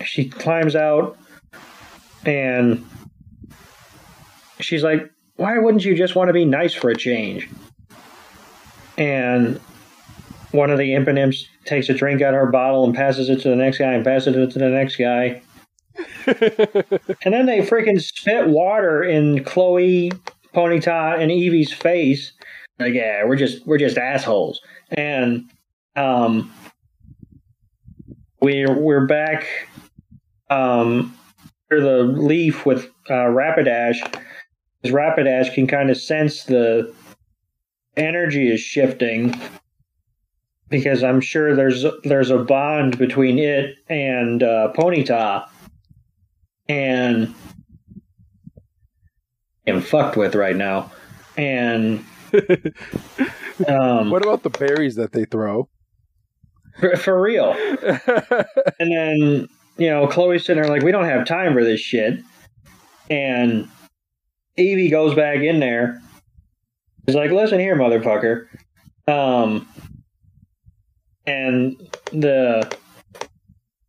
[0.03, 1.18] she climbs out,
[2.26, 2.86] and
[4.60, 7.49] she's like, "Why wouldn't you just want to be nice for a change?"
[8.97, 9.60] And
[10.51, 13.49] one of the impidimps takes a drink out of her bottle and passes it to
[13.49, 15.41] the next guy and passes it to the next guy.
[16.28, 20.12] and then they freaking spit water in Chloe,
[20.58, 22.34] Ponyta, and Eevee's face.
[22.80, 24.62] Like, yeah, we're just we're just assholes.
[24.89, 25.49] And
[25.95, 26.51] um
[28.41, 29.45] we're we're back
[30.49, 31.16] um
[31.70, 33.99] for the leaf with uh Rapidash.
[34.82, 36.93] Because Rapidash can kind of sense the
[37.95, 39.39] energy is shifting
[40.70, 45.47] because I'm sure there's there's a bond between it and uh, Ponyta,
[46.68, 47.34] and
[49.68, 50.91] I'm fucked with right now.
[51.36, 52.03] And
[53.68, 55.70] um, What about the berries that they throw?
[56.80, 57.55] for, for real.
[58.80, 59.47] And then
[59.78, 62.20] you know Chloe's sitting there like, we don't have time for this shit.
[63.09, 63.68] And
[64.57, 66.01] Eevee goes back in there.
[67.05, 68.47] He's like, listen here, motherfucker.
[69.07, 69.68] Um,
[71.26, 71.78] and
[72.11, 72.70] the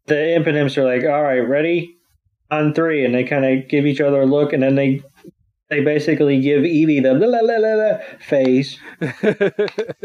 [0.07, 1.97] the impidimps are like, all right, ready
[2.51, 5.03] on three, and they kind of give each other a look, and then they
[5.71, 8.79] they basically give Eevee the la la la la face,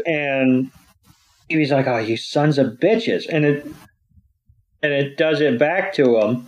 [0.06, 0.70] and
[1.50, 3.66] Eevee's like, oh, you sons of bitches, and it
[4.82, 6.46] and it does it back to him,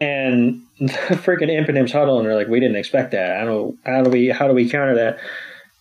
[0.00, 0.86] and the
[1.16, 3.40] freaking impidimps huddle, and they're like, we didn't expect that.
[3.40, 5.18] I don't how do we how do we counter that?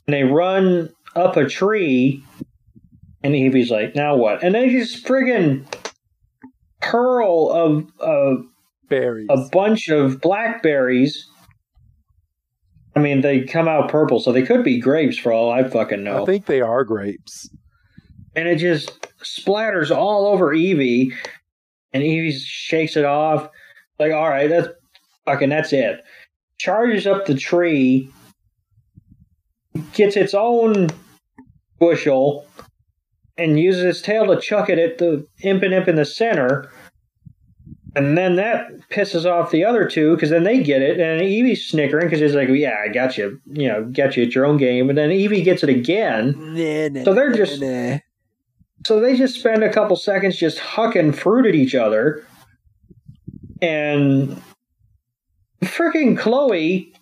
[0.07, 2.23] And they run up a tree
[3.25, 4.43] and Eevee's like, now what?
[4.43, 5.65] And they just friggin'
[6.83, 8.45] hurl of, of
[8.87, 9.25] berries.
[9.31, 11.27] a bunch of blackberries.
[12.95, 16.03] I mean, they come out purple, so they could be grapes for all I fucking
[16.03, 16.23] know.
[16.23, 17.49] I think they are grapes.
[18.35, 21.11] and it just splatters all over Eevee,
[21.93, 23.49] and Eevee shakes it off.
[23.99, 24.67] Like, all right, that's
[25.25, 26.01] fucking that's it.
[26.57, 28.09] Charges up the tree,
[29.93, 30.89] gets its own
[31.79, 32.45] bushel,
[33.37, 36.71] and uses its tail to chuck it at the Impidimp in the center.
[37.95, 41.65] And then that pisses off the other two because then they get it, and Eevee's
[41.65, 44.57] snickering because it's like, yeah, I got you, you know, got you at your own
[44.57, 44.89] game.
[44.89, 46.33] And then Eevee gets it again.
[47.05, 47.59] So they're just
[48.85, 52.25] so they just spend a couple seconds just hucking fruit at each other.
[53.61, 54.41] and
[55.63, 56.93] freaking Chloe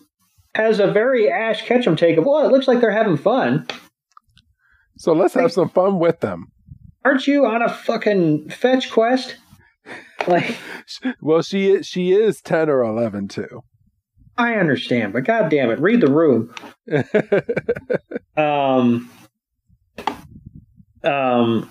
[0.56, 3.68] has a very Ash Ketchum take of, well, it looks like they're having fun.
[4.98, 6.52] So let's have some fun with them.
[7.04, 9.36] Aren't you on a fucking fetch quest?
[10.28, 10.57] Like,
[11.21, 13.63] well, she is, she is ten or eleven too.
[14.38, 16.53] I understand, but god damn it, read the room.
[18.38, 19.09] um,
[21.03, 21.69] um,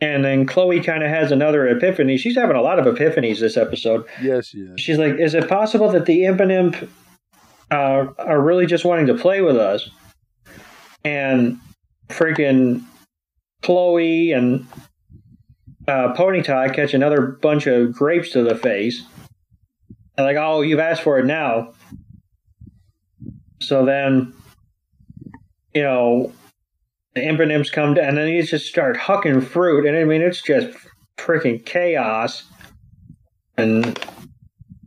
[0.00, 2.16] and then Chloe kind of has another epiphany.
[2.16, 4.04] She's having a lot of epiphanies this episode.
[4.20, 4.80] Yes, she is.
[4.80, 6.88] She's like, "Is it possible that the Impidimp
[7.70, 9.88] uh, are really just wanting to play with us?"
[11.04, 11.58] And
[12.08, 12.84] freaking
[13.62, 14.66] Chloe and
[15.86, 19.02] uh, Ponyta catch another bunch of grapes to the face.
[20.16, 21.72] And like, oh, you've asked for it now.
[23.60, 24.32] So then,
[25.74, 26.32] you know,
[27.14, 29.86] the Imp come down, and then he just start hucking fruit.
[29.86, 30.76] And I mean, it's just
[31.16, 32.44] freaking chaos.
[33.56, 33.98] And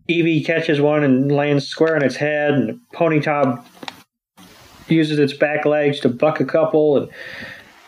[0.10, 3.64] Eevee catches one and lands square on its head, and Ponyta
[4.88, 6.98] uses its back legs to buck a couple.
[6.98, 7.10] And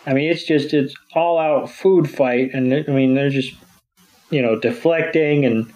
[0.05, 3.53] I mean, it's just it's all out food fight, and I mean, they're just
[4.29, 5.71] you know deflecting and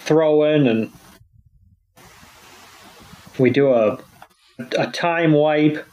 [0.00, 0.90] throwing, and
[3.38, 3.98] we do a
[4.78, 5.86] a time wipe.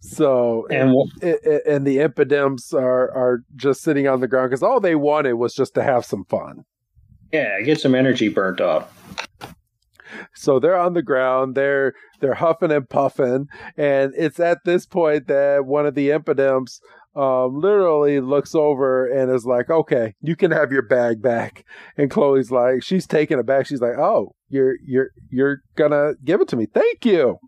[0.00, 4.80] So and and, and the Impidimps are are just sitting on the ground because all
[4.80, 6.64] they wanted was just to have some fun.
[7.32, 8.94] Yeah, get some energy burnt off.
[10.34, 15.26] So they're on the ground, they're they're huffing and puffing, and it's at this point
[15.28, 16.80] that one of the impidimps
[17.16, 21.64] um, literally looks over and is like, "Okay, you can have your bag back."
[21.96, 23.66] And Chloe's like, she's taking it back.
[23.66, 26.66] She's like, "Oh, you're you're you're gonna give it to me?
[26.66, 27.38] Thank you."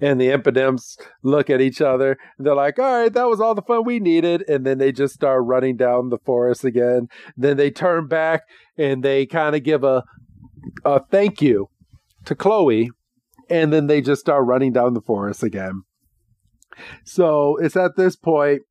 [0.00, 2.16] And the impidimps look at each other.
[2.38, 4.44] They're like, all right, that was all the fun we needed.
[4.48, 7.08] And then they just start running down the forest again.
[7.36, 8.42] Then they turn back
[8.76, 10.04] and they kind of give a,
[10.84, 11.68] a thank you
[12.24, 12.90] to Chloe.
[13.52, 15.82] And then they just start running down the forest again.
[17.04, 18.62] So it's at this point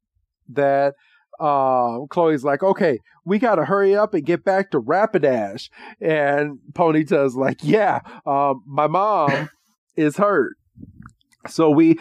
[0.50, 0.96] that
[1.40, 5.70] uh, Chloe's like, okay, we got to hurry up and get back to Rapidash.
[6.00, 9.50] And Ponyta's like, yeah, um, my mom
[9.96, 10.56] is hurt.
[11.48, 12.00] So we,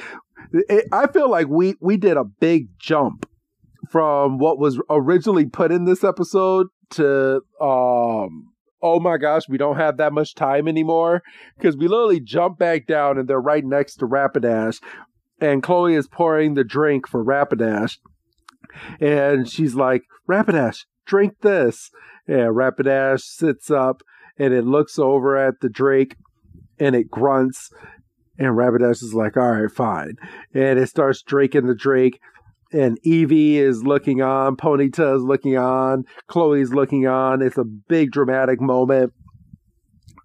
[0.53, 3.27] it, I feel like we we did a big jump
[3.91, 8.50] from what was originally put in this episode to um
[8.83, 11.23] oh my gosh, we don't have that much time anymore
[11.57, 14.81] because we literally jump back down and they're right next to Rapidash
[15.41, 17.99] and Chloe is pouring the drink for Rapidash
[19.01, 21.91] and she's like, Rapidash, drink this.
[22.27, 24.03] And Rapidash sits up
[24.39, 26.17] and it looks over at the drink
[26.79, 27.71] and it grunts
[28.39, 30.15] and Rapidash is like, all right, fine.
[30.55, 32.19] And it starts drinking the drink.
[32.73, 37.43] And Eevee is looking on, Ponyta is looking on, Chloe's looking on.
[37.43, 39.13] It's a big dramatic moment.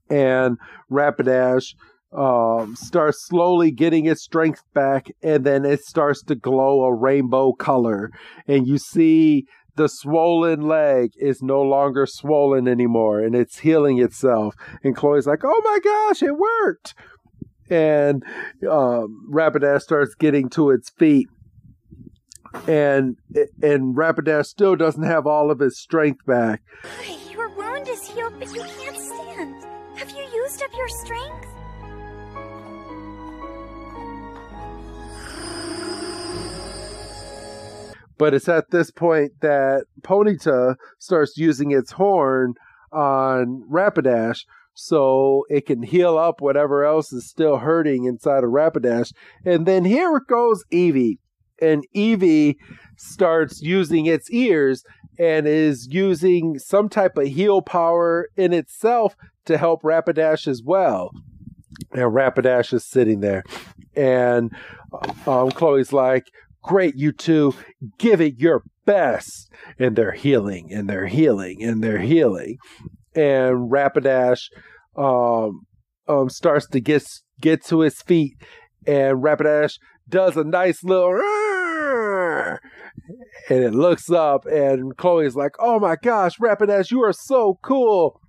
[0.09, 0.57] And
[0.91, 1.73] Rapidash
[2.15, 7.53] um, starts slowly getting its strength back, and then it starts to glow a rainbow
[7.53, 8.11] color.
[8.47, 14.53] And you see the swollen leg is no longer swollen anymore, and it's healing itself.
[14.83, 16.93] And Chloe's like, oh my gosh, it worked!
[17.69, 18.23] and
[18.69, 21.27] um, Rapidash starts getting to its feet,
[22.67, 23.17] and
[23.61, 26.61] and Rapidash still doesn't have all of his strength back.
[27.31, 29.65] Your wound is healed, but you can't stand.
[29.95, 31.47] Have you used up your strength?
[38.17, 42.53] But it's at this point that Ponyta starts using its horn
[42.91, 49.11] on Rapidash, so it can heal up whatever else is still hurting inside of Rapidash.
[49.43, 51.17] And then here it goes Eevee.
[51.61, 52.55] And Eevee
[52.97, 54.83] starts using its ears
[55.17, 61.11] and is using some type of heal power in itself to help Rapidash as well.
[61.91, 63.43] And Rapidash is sitting there.
[63.95, 64.53] And
[65.25, 66.25] um, Chloe's like,
[66.63, 67.53] Great, you two,
[67.99, 69.51] give it your best.
[69.77, 72.57] And they're healing and they're healing and they're healing
[73.15, 74.49] and Rapidash
[74.95, 75.65] um,
[76.07, 77.03] um, starts to get
[77.41, 78.35] get to his feet,
[78.85, 79.79] and Rapidash
[80.09, 81.19] does a nice little.
[83.49, 88.19] And it looks up, and Chloe's like, "Oh my gosh, Rapidash, you are so cool!"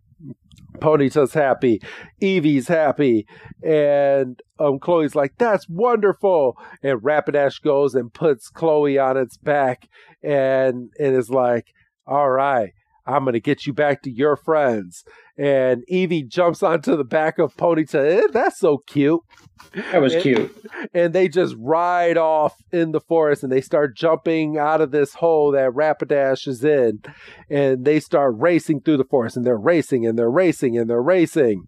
[0.79, 1.81] Ponyta's happy,
[2.21, 3.27] Eevee's happy,
[3.63, 9.89] and um, Chloe's like, "That's wonderful!" And Rapidash goes and puts Chloe on its back,
[10.23, 11.67] and and is like,
[12.07, 12.73] "All right,
[13.07, 15.05] I'm going to get you back to your friends.
[15.39, 18.25] And Eevee jumps onto the back of Ponyta.
[18.25, 19.21] Eh, that's so cute.
[19.93, 20.67] That was and, cute.
[20.95, 25.15] And they just ride off in the forest and they start jumping out of this
[25.15, 27.01] hole that Rapidash is in.
[27.51, 31.03] And they start racing through the forest and they're racing and they're racing and they're
[31.03, 31.65] racing.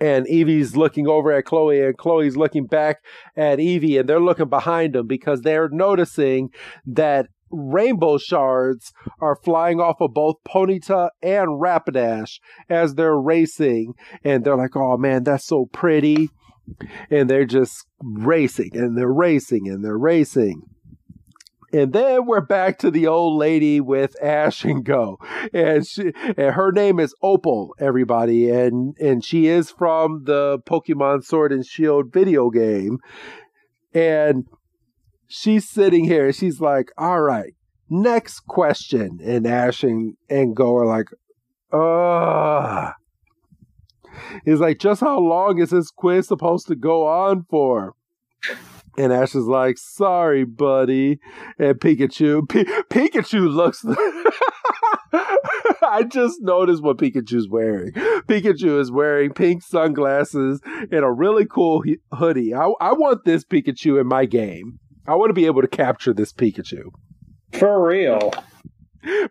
[0.00, 2.98] And Eevee's looking over at Chloe and Chloe's looking back
[3.36, 6.50] at Eevee and they're looking behind them because they're noticing
[6.86, 13.94] that rainbow shards are flying off of both Ponyta and Rapidash as they're racing.
[14.24, 16.30] And they're like, oh man, that's so pretty.
[17.10, 20.62] And they're just racing and they're racing and they're racing.
[21.70, 25.16] And then we're back to the old lady with Ash and Goh.
[25.52, 28.50] And she and her name is Opal, everybody.
[28.50, 32.98] And and she is from the Pokemon Sword and Shield video game.
[33.92, 34.46] And
[35.28, 37.54] she's sitting here and she's like, all right,
[37.88, 39.20] next question.
[39.22, 41.08] And Ash and, and Goh are like,
[41.72, 42.92] uh
[44.44, 47.94] He's like, just how long is this quiz supposed to go on for?
[48.96, 51.20] And Ash is like, sorry, buddy.
[51.58, 53.84] And Pikachu, P- Pikachu looks.
[55.82, 57.92] I just noticed what Pikachu's wearing.
[57.92, 62.54] Pikachu is wearing pink sunglasses and a really cool hoodie.
[62.54, 64.80] I, I want this Pikachu in my game.
[65.08, 66.90] I want to be able to capture this Pikachu.
[67.52, 68.32] For real.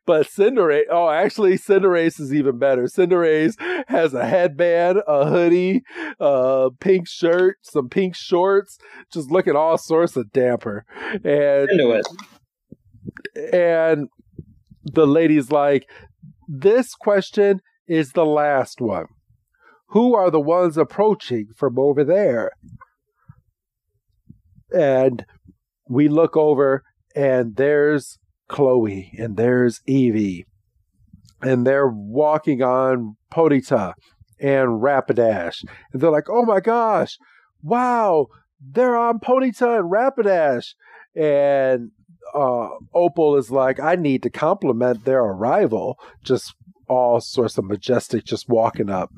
[0.07, 2.83] But Cinderace, oh, actually, Cinderace is even better.
[2.85, 3.53] Cinderace
[3.87, 5.83] has a headband, a hoodie,
[6.19, 8.79] a pink shirt, some pink shorts,
[9.13, 10.83] just looking all sorts of damper.
[11.23, 12.07] And into it.
[13.53, 14.07] And
[14.83, 15.87] the lady's like,
[16.47, 19.07] "This question is the last one.
[19.89, 22.51] Who are the ones approaching from over there?"
[24.73, 25.25] And
[25.89, 26.83] we look over
[27.15, 28.17] and there's
[28.47, 30.45] Chloe and there's Eevee.
[31.41, 33.93] And they're walking on Ponyta
[34.39, 35.63] and Rapidash.
[35.93, 37.17] And they're like, oh my gosh,
[37.61, 38.27] wow,
[38.59, 40.73] they're on Ponyta and Rapidash.
[41.15, 41.91] And
[42.33, 45.97] uh, Opal is like, I need to compliment their arrival.
[46.23, 46.53] Just
[46.87, 49.11] all sorts of majestic, just walking up.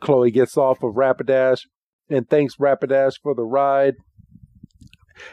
[0.00, 1.60] Chloe gets off of Rapidash
[2.08, 3.94] and thanks Rapidash for the ride.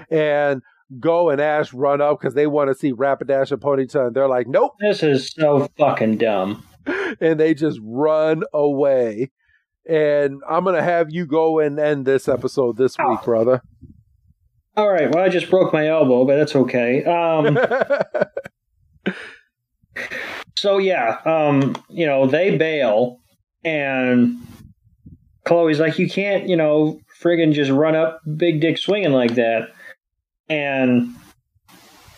[0.10, 0.62] And
[0.98, 4.28] Goh and Ash run up because they want to see Rapidash and Ponyta, and they're
[4.28, 6.66] like, "Nope, this is so fucking dumb,"
[7.22, 9.32] and they just run away.
[9.88, 13.12] And I'm gonna have you go and end this episode this oh.
[13.12, 13.62] week, brother.
[14.76, 15.14] All right.
[15.14, 17.04] Well, I just broke my elbow, but that's okay.
[17.04, 17.60] Um,
[20.58, 23.20] so yeah, um, you know, they bail,
[23.64, 24.38] and
[25.46, 29.70] Chloe's like, "You can't, you know, friggin' just run up big dick swinging like that."
[30.50, 31.16] And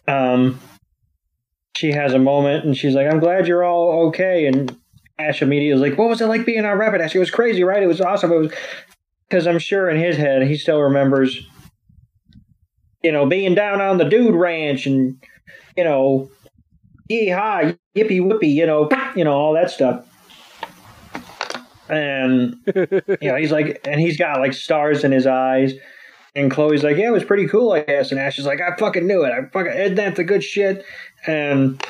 [0.07, 0.59] um,
[1.75, 4.75] she has a moment and she's like, "I'm glad you're all okay." And
[5.19, 7.15] Ash immediately is like, "What was it like being on Rapidash?
[7.15, 7.83] It was crazy, right?
[7.83, 8.31] It was awesome.
[8.31, 8.53] It was
[9.27, 11.45] because I'm sure in his head he still remembers,
[13.03, 15.21] you know, being down on the dude ranch and
[15.75, 16.29] you know,
[17.07, 20.07] yee hi, yippee whippy, you know, you know all that stuff."
[21.89, 22.87] And you
[23.21, 25.73] know, he's like, and he's got like stars in his eyes
[26.33, 28.11] and Chloe's like, yeah, it was pretty cool, I guess.
[28.11, 29.31] And Ash is like, I fucking knew it.
[29.31, 30.85] I fucking, isn't that the good shit?
[31.27, 31.83] And,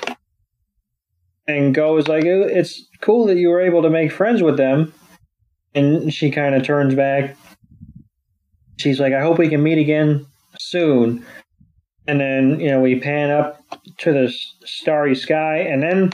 [1.48, 4.94] and Goh is like, it's cool that you were able to make friends with them.
[5.76, 7.38] And she kind of turns back.
[8.78, 10.26] She's like, I hope we can meet again
[10.60, 11.24] soon.
[12.08, 13.64] And then, you know, we pan up
[14.00, 14.34] to the
[14.66, 15.58] starry sky.
[15.58, 16.12] And then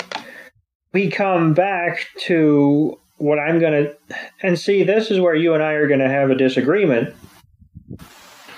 [0.92, 3.98] we come back to what I'm going to.
[4.44, 7.16] And see, this is where you and I are going to have a disagreement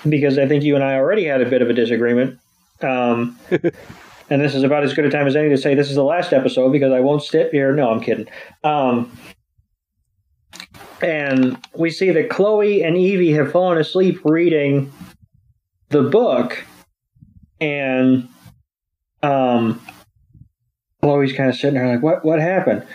[0.08, 2.38] because I think you and I already had a bit of a disagreement.
[2.80, 3.38] Um,
[4.30, 6.04] and this is about as good a time as any to say this is the
[6.04, 7.74] last episode because I won't sit here.
[7.74, 8.28] No, I'm kidding.
[8.64, 9.12] Um,
[11.02, 14.92] and we see that Chloe and Eevee have fallen asleep reading
[15.88, 16.62] the book,
[17.60, 18.28] and
[19.22, 19.80] um,
[21.02, 22.24] Chloe's kind of sitting there like, "What?
[22.24, 22.86] What happened?"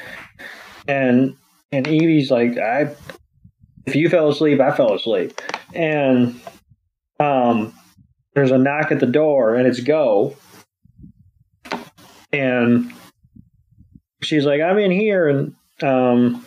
[0.87, 1.35] And
[1.71, 2.95] and Eevee's like, "I,
[3.85, 5.41] if you fell asleep, I fell asleep,"
[5.75, 6.39] and
[7.19, 7.73] um,
[8.33, 10.35] there's a knock at the door and it's Goh.
[12.31, 12.93] And
[14.21, 15.29] she's like, I'm in here.
[15.29, 16.45] And um,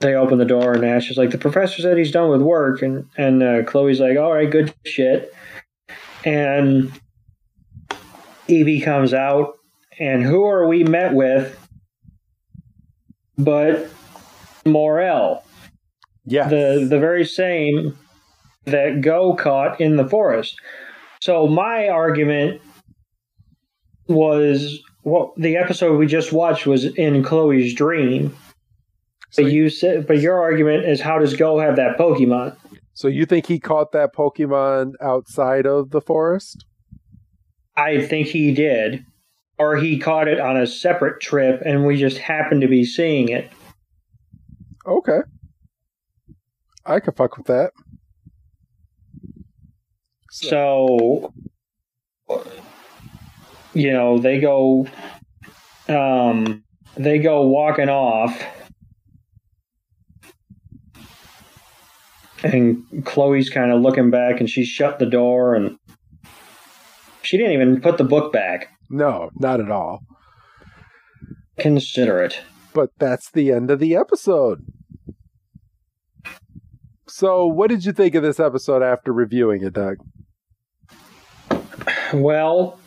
[0.00, 2.82] they open the door and Ash is like, the professor said he's done with work.
[2.82, 5.34] And, and uh, Chloe's like, all right, good shit.
[6.24, 6.92] And
[8.48, 9.54] Eevee comes out.
[9.98, 11.58] And who are we met with
[13.36, 13.90] but
[14.64, 15.44] Morel?
[16.24, 16.48] Yeah.
[16.48, 17.98] The, the very same
[18.66, 20.56] that Goh caught in the forest.
[21.20, 22.60] So my argument
[24.08, 28.36] was well, the episode we just watched was in Chloe's dream.
[29.30, 32.56] So But you said, but your argument is, how does Goh have that Pokemon?
[32.92, 36.66] So you think he caught that Pokemon outside of the forest?
[37.76, 39.06] I think he did,
[39.58, 43.28] or he caught it on a separate trip, and we just happened to be seeing
[43.28, 43.50] it.
[44.86, 45.20] Okay.
[46.84, 47.72] I could fuck with that.
[50.30, 51.32] So,
[53.74, 54.86] you know, they go,
[55.88, 56.62] um,
[56.96, 58.40] they go walking off,
[62.42, 65.76] and Chloe's kind of looking back, and she shut the door, and
[67.22, 68.68] she didn't even put the book back.
[68.88, 70.00] No, not at all.
[71.58, 72.40] Consider it.
[72.72, 74.64] But that's the end of the episode.
[77.20, 79.98] So, what did you think of this episode after reviewing it, Doug?
[82.14, 82.80] Well,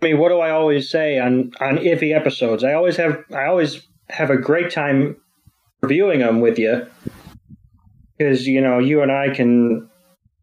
[0.00, 2.62] I mean, what do I always say on on iffy episodes?
[2.62, 5.16] I always have I always have a great time
[5.82, 6.86] reviewing them with you
[8.16, 9.90] because you know you and I can,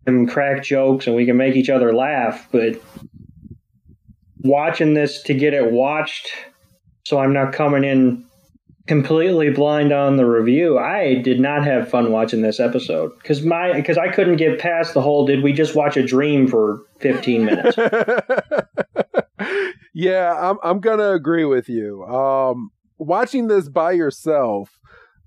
[0.05, 2.81] can crack jokes and we can make each other laugh, but
[4.39, 6.27] watching this to get it watched,
[7.05, 8.25] so I'm not coming in
[8.91, 10.77] completely blind on the review.
[10.77, 14.93] I did not have fun watching this episode because my because I couldn't get past
[14.93, 15.25] the whole.
[15.25, 17.77] Did we just watch a dream for 15 minutes?
[19.93, 22.03] yeah, I'm I'm gonna agree with you.
[22.03, 24.77] Um, watching this by yourself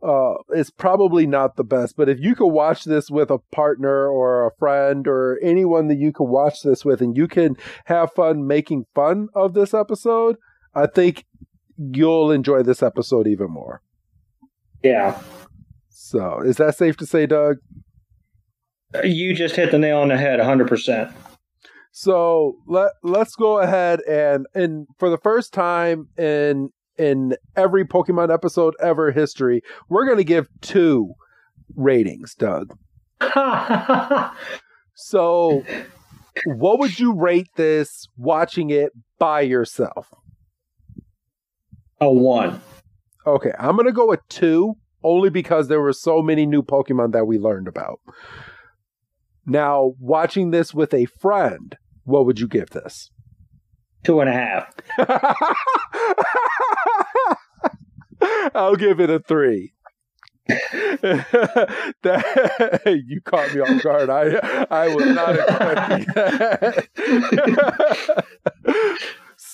[0.02, 4.06] uh, is probably not the best, but if you could watch this with a partner
[4.06, 8.12] or a friend or anyone that you could watch this with, and you can have
[8.12, 10.36] fun making fun of this episode,
[10.74, 11.24] I think
[11.76, 13.82] you'll enjoy this episode even more.
[14.82, 15.20] Yeah.
[15.88, 17.56] So, is that safe to say, Doug?
[18.94, 21.12] Uh, you just hit the nail on the head 100%.
[21.96, 28.32] So let let's go ahead and and for the first time in in every Pokemon
[28.32, 31.12] episode ever history, we're going to give two
[31.76, 32.76] ratings, Doug.
[34.94, 35.64] so,
[36.46, 40.12] what would you rate this watching it by yourself?
[42.04, 42.60] A one.
[43.26, 47.26] Okay, I'm to go with two only because there were so many new Pokemon that
[47.26, 47.98] we learned about.
[49.46, 53.10] Now, watching this with a friend, what would you give this?
[54.02, 54.70] Two and a half.
[58.54, 59.72] I'll give it a three.
[60.46, 62.12] that,
[63.06, 64.10] you caught me off guard.
[64.10, 66.86] I I was not expecting that.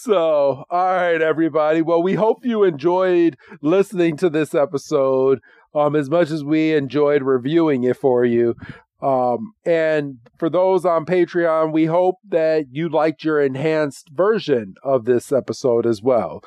[0.03, 1.83] So, all right, everybody.
[1.83, 5.41] Well, we hope you enjoyed listening to this episode
[5.75, 8.55] um, as much as we enjoyed reviewing it for you.
[9.03, 15.05] Um, and for those on Patreon, we hope that you liked your enhanced version of
[15.05, 16.43] this episode as well.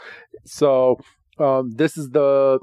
[0.46, 0.98] So,
[1.40, 2.60] um, this is the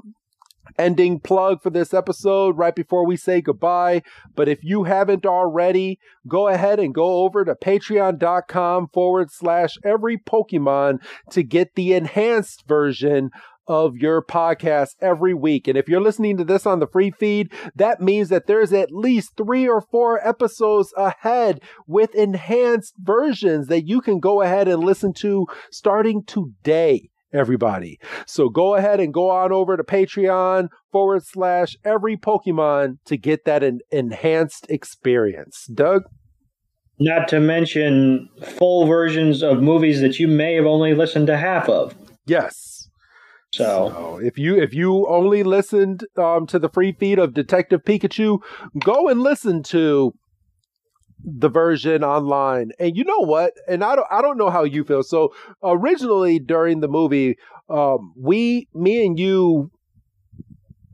[0.77, 4.01] ending plug for this episode right before we say goodbye.
[4.35, 10.17] But if you haven't already, go ahead and go over to patreon.com forward slash every
[10.17, 10.99] Pokemon
[11.31, 13.29] to get the enhanced version
[13.67, 15.67] of your podcast every week.
[15.67, 18.91] And if you're listening to this on the free feed, that means that there's at
[18.91, 24.83] least three or four episodes ahead with enhanced versions that you can go ahead and
[24.83, 27.99] listen to starting today everybody.
[28.27, 33.45] So go ahead and go on over to Patreon forward slash every Pokemon to get
[33.45, 35.67] that an enhanced experience.
[35.73, 36.03] Doug?
[36.99, 41.67] Not to mention full versions of movies that you may have only listened to half
[41.67, 41.95] of.
[42.27, 42.89] Yes.
[43.53, 47.83] So, so if you if you only listened um, to the free feed of Detective
[47.83, 48.39] Pikachu,
[48.79, 50.13] go and listen to
[51.23, 52.71] the version online.
[52.79, 53.53] And you know what?
[53.67, 55.03] And I don't I don't know how you feel.
[55.03, 55.33] So
[55.63, 57.37] originally during the movie,
[57.69, 59.71] um, we me and you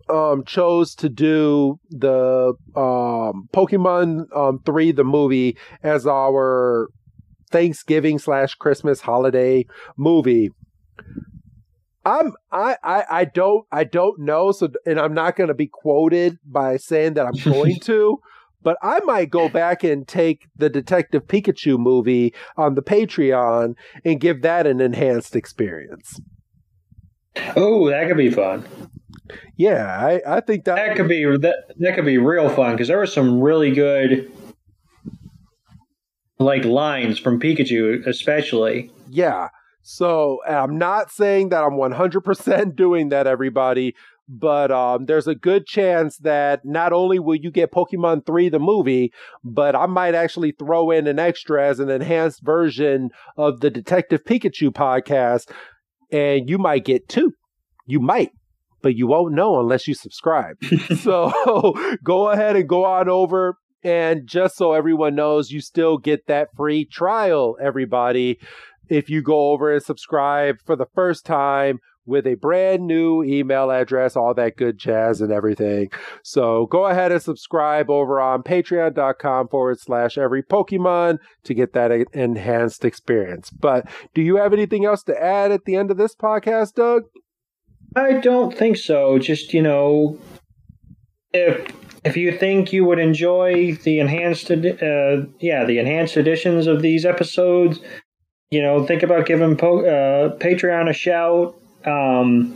[0.09, 6.89] um chose to do the um Pokemon um 3 the movie as our
[7.51, 9.65] Thanksgiving slash Christmas holiday
[9.97, 10.49] movie.
[12.05, 15.67] I'm I, I I don't I don't know so and I'm not going to be
[15.67, 18.19] quoted by saying that I'm going to
[18.67, 24.19] but I might go back and take the Detective Pikachu movie on the Patreon and
[24.19, 26.19] give that an enhanced experience.
[27.55, 28.67] Oh, that could be fun.
[29.55, 32.89] Yeah, I, I think that that could be that that could be real fun because
[32.89, 34.29] there were some really good
[36.37, 38.91] like lines from Pikachu, especially.
[39.09, 39.47] Yeah.
[39.81, 43.95] So I'm not saying that I'm 100% doing that, everybody,
[44.27, 48.59] but um, there's a good chance that not only will you get Pokemon 3 the
[48.59, 49.13] movie,
[49.43, 54.23] but I might actually throw in an extra as an enhanced version of the Detective
[54.25, 55.51] Pikachu podcast
[56.11, 57.33] and you might get two.
[57.85, 58.31] You might,
[58.81, 60.57] but you won't know unless you subscribe.
[61.01, 61.73] so
[62.03, 63.57] go ahead and go on over.
[63.83, 68.39] And just so everyone knows, you still get that free trial, everybody,
[68.89, 73.69] if you go over and subscribe for the first time with a brand new email
[73.69, 75.89] address, all that good jazz and everything.
[76.23, 81.91] So go ahead and subscribe over on patreon.com forward slash every Pokemon to get that
[82.13, 83.49] enhanced experience.
[83.49, 87.03] But do you have anything else to add at the end of this podcast, Doug?
[87.95, 89.19] I don't think so.
[89.19, 90.17] Just, you know,
[91.33, 91.67] if
[92.03, 97.05] if you think you would enjoy the enhanced uh, yeah, the enhanced editions of these
[97.05, 97.79] episodes,
[98.49, 102.55] you know, think about giving po- uh, Patreon a shout um,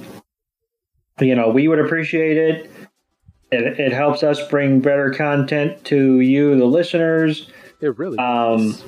[1.20, 2.72] you know, we would appreciate it.
[3.52, 7.49] It, it helps us bring better content to you, the listeners.
[7.82, 8.82] It really um, does.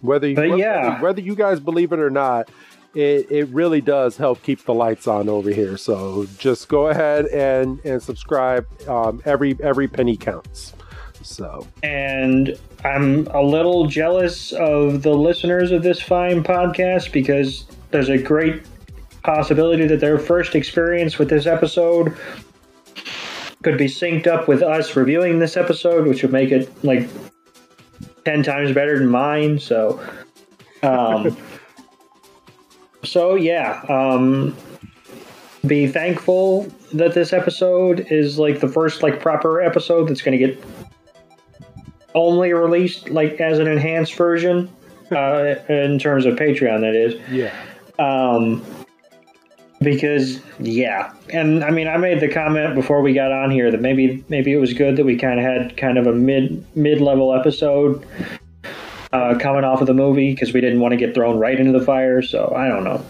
[0.00, 1.00] Whether you, but whether, yeah.
[1.00, 2.50] whether you guys believe it or not,
[2.94, 5.76] it, it really does help keep the lights on over here.
[5.76, 8.66] So just go ahead and and subscribe.
[8.88, 10.74] Um, every every penny counts.
[11.22, 18.08] So and I'm a little jealous of the listeners of this fine podcast because there's
[18.08, 18.62] a great
[19.28, 22.16] possibility that their first experience with this episode
[23.62, 27.06] could be synced up with us reviewing this episode, which would make it like
[28.24, 29.58] 10 times better than mine.
[29.58, 30.00] So,
[30.82, 31.36] um,
[33.04, 34.56] so yeah, um,
[35.66, 40.46] be thankful that this episode is like the first like proper episode that's going to
[40.46, 40.64] get
[42.14, 44.70] only released like as an enhanced version
[45.12, 46.80] uh, in terms of Patreon.
[46.80, 47.54] That is, yeah.
[47.98, 48.64] Um,
[49.80, 51.12] because yeah.
[51.30, 54.52] And i mean i made the comment before we got on here that maybe maybe
[54.52, 58.04] it was good that we kind of had kind of a mid mid level episode
[59.12, 61.72] uh, coming off of the movie because we didn't want to get thrown right into
[61.78, 63.04] the fire so i don't know.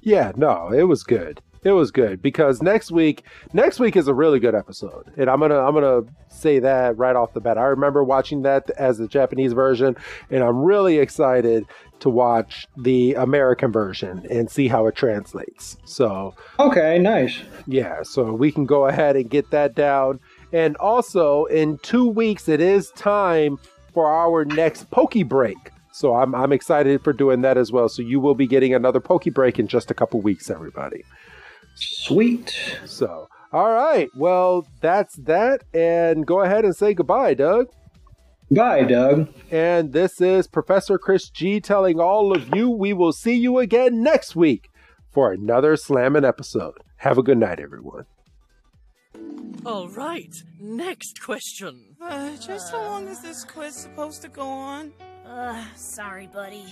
[0.00, 4.14] Yeah no it was good it was good because next week next week is a
[4.14, 5.12] really good episode.
[5.16, 7.58] And i'm gonna i'm gonna say that right off the bat.
[7.58, 9.96] I remember watching that as the japanese version
[10.30, 11.64] and i'm really excited
[12.00, 15.76] to watch the american version and see how it translates.
[15.84, 17.38] So okay nice.
[17.66, 20.20] yeah so we can go ahead and get that down.
[20.52, 23.58] And also in two weeks it is time
[23.92, 25.56] for our next poke break.
[25.90, 27.88] So I'm, I'm excited for doing that as well.
[27.88, 31.02] So you will be getting another poke break in just a couple weeks everybody
[31.78, 32.78] Sweet.
[32.84, 34.08] So, all right.
[34.16, 35.64] Well, that's that.
[35.72, 37.68] And go ahead and say goodbye, Doug.
[38.50, 39.28] Bye, Doug.
[39.50, 44.02] And this is Professor Chris G telling all of you we will see you again
[44.02, 44.70] next week
[45.12, 46.74] for another slamming episode.
[46.98, 48.04] Have a good night, everyone.
[49.66, 51.96] All right, next question.
[52.00, 54.92] Uh, just how long is this quiz supposed to go on?
[55.26, 56.64] Ugh, sorry, buddy.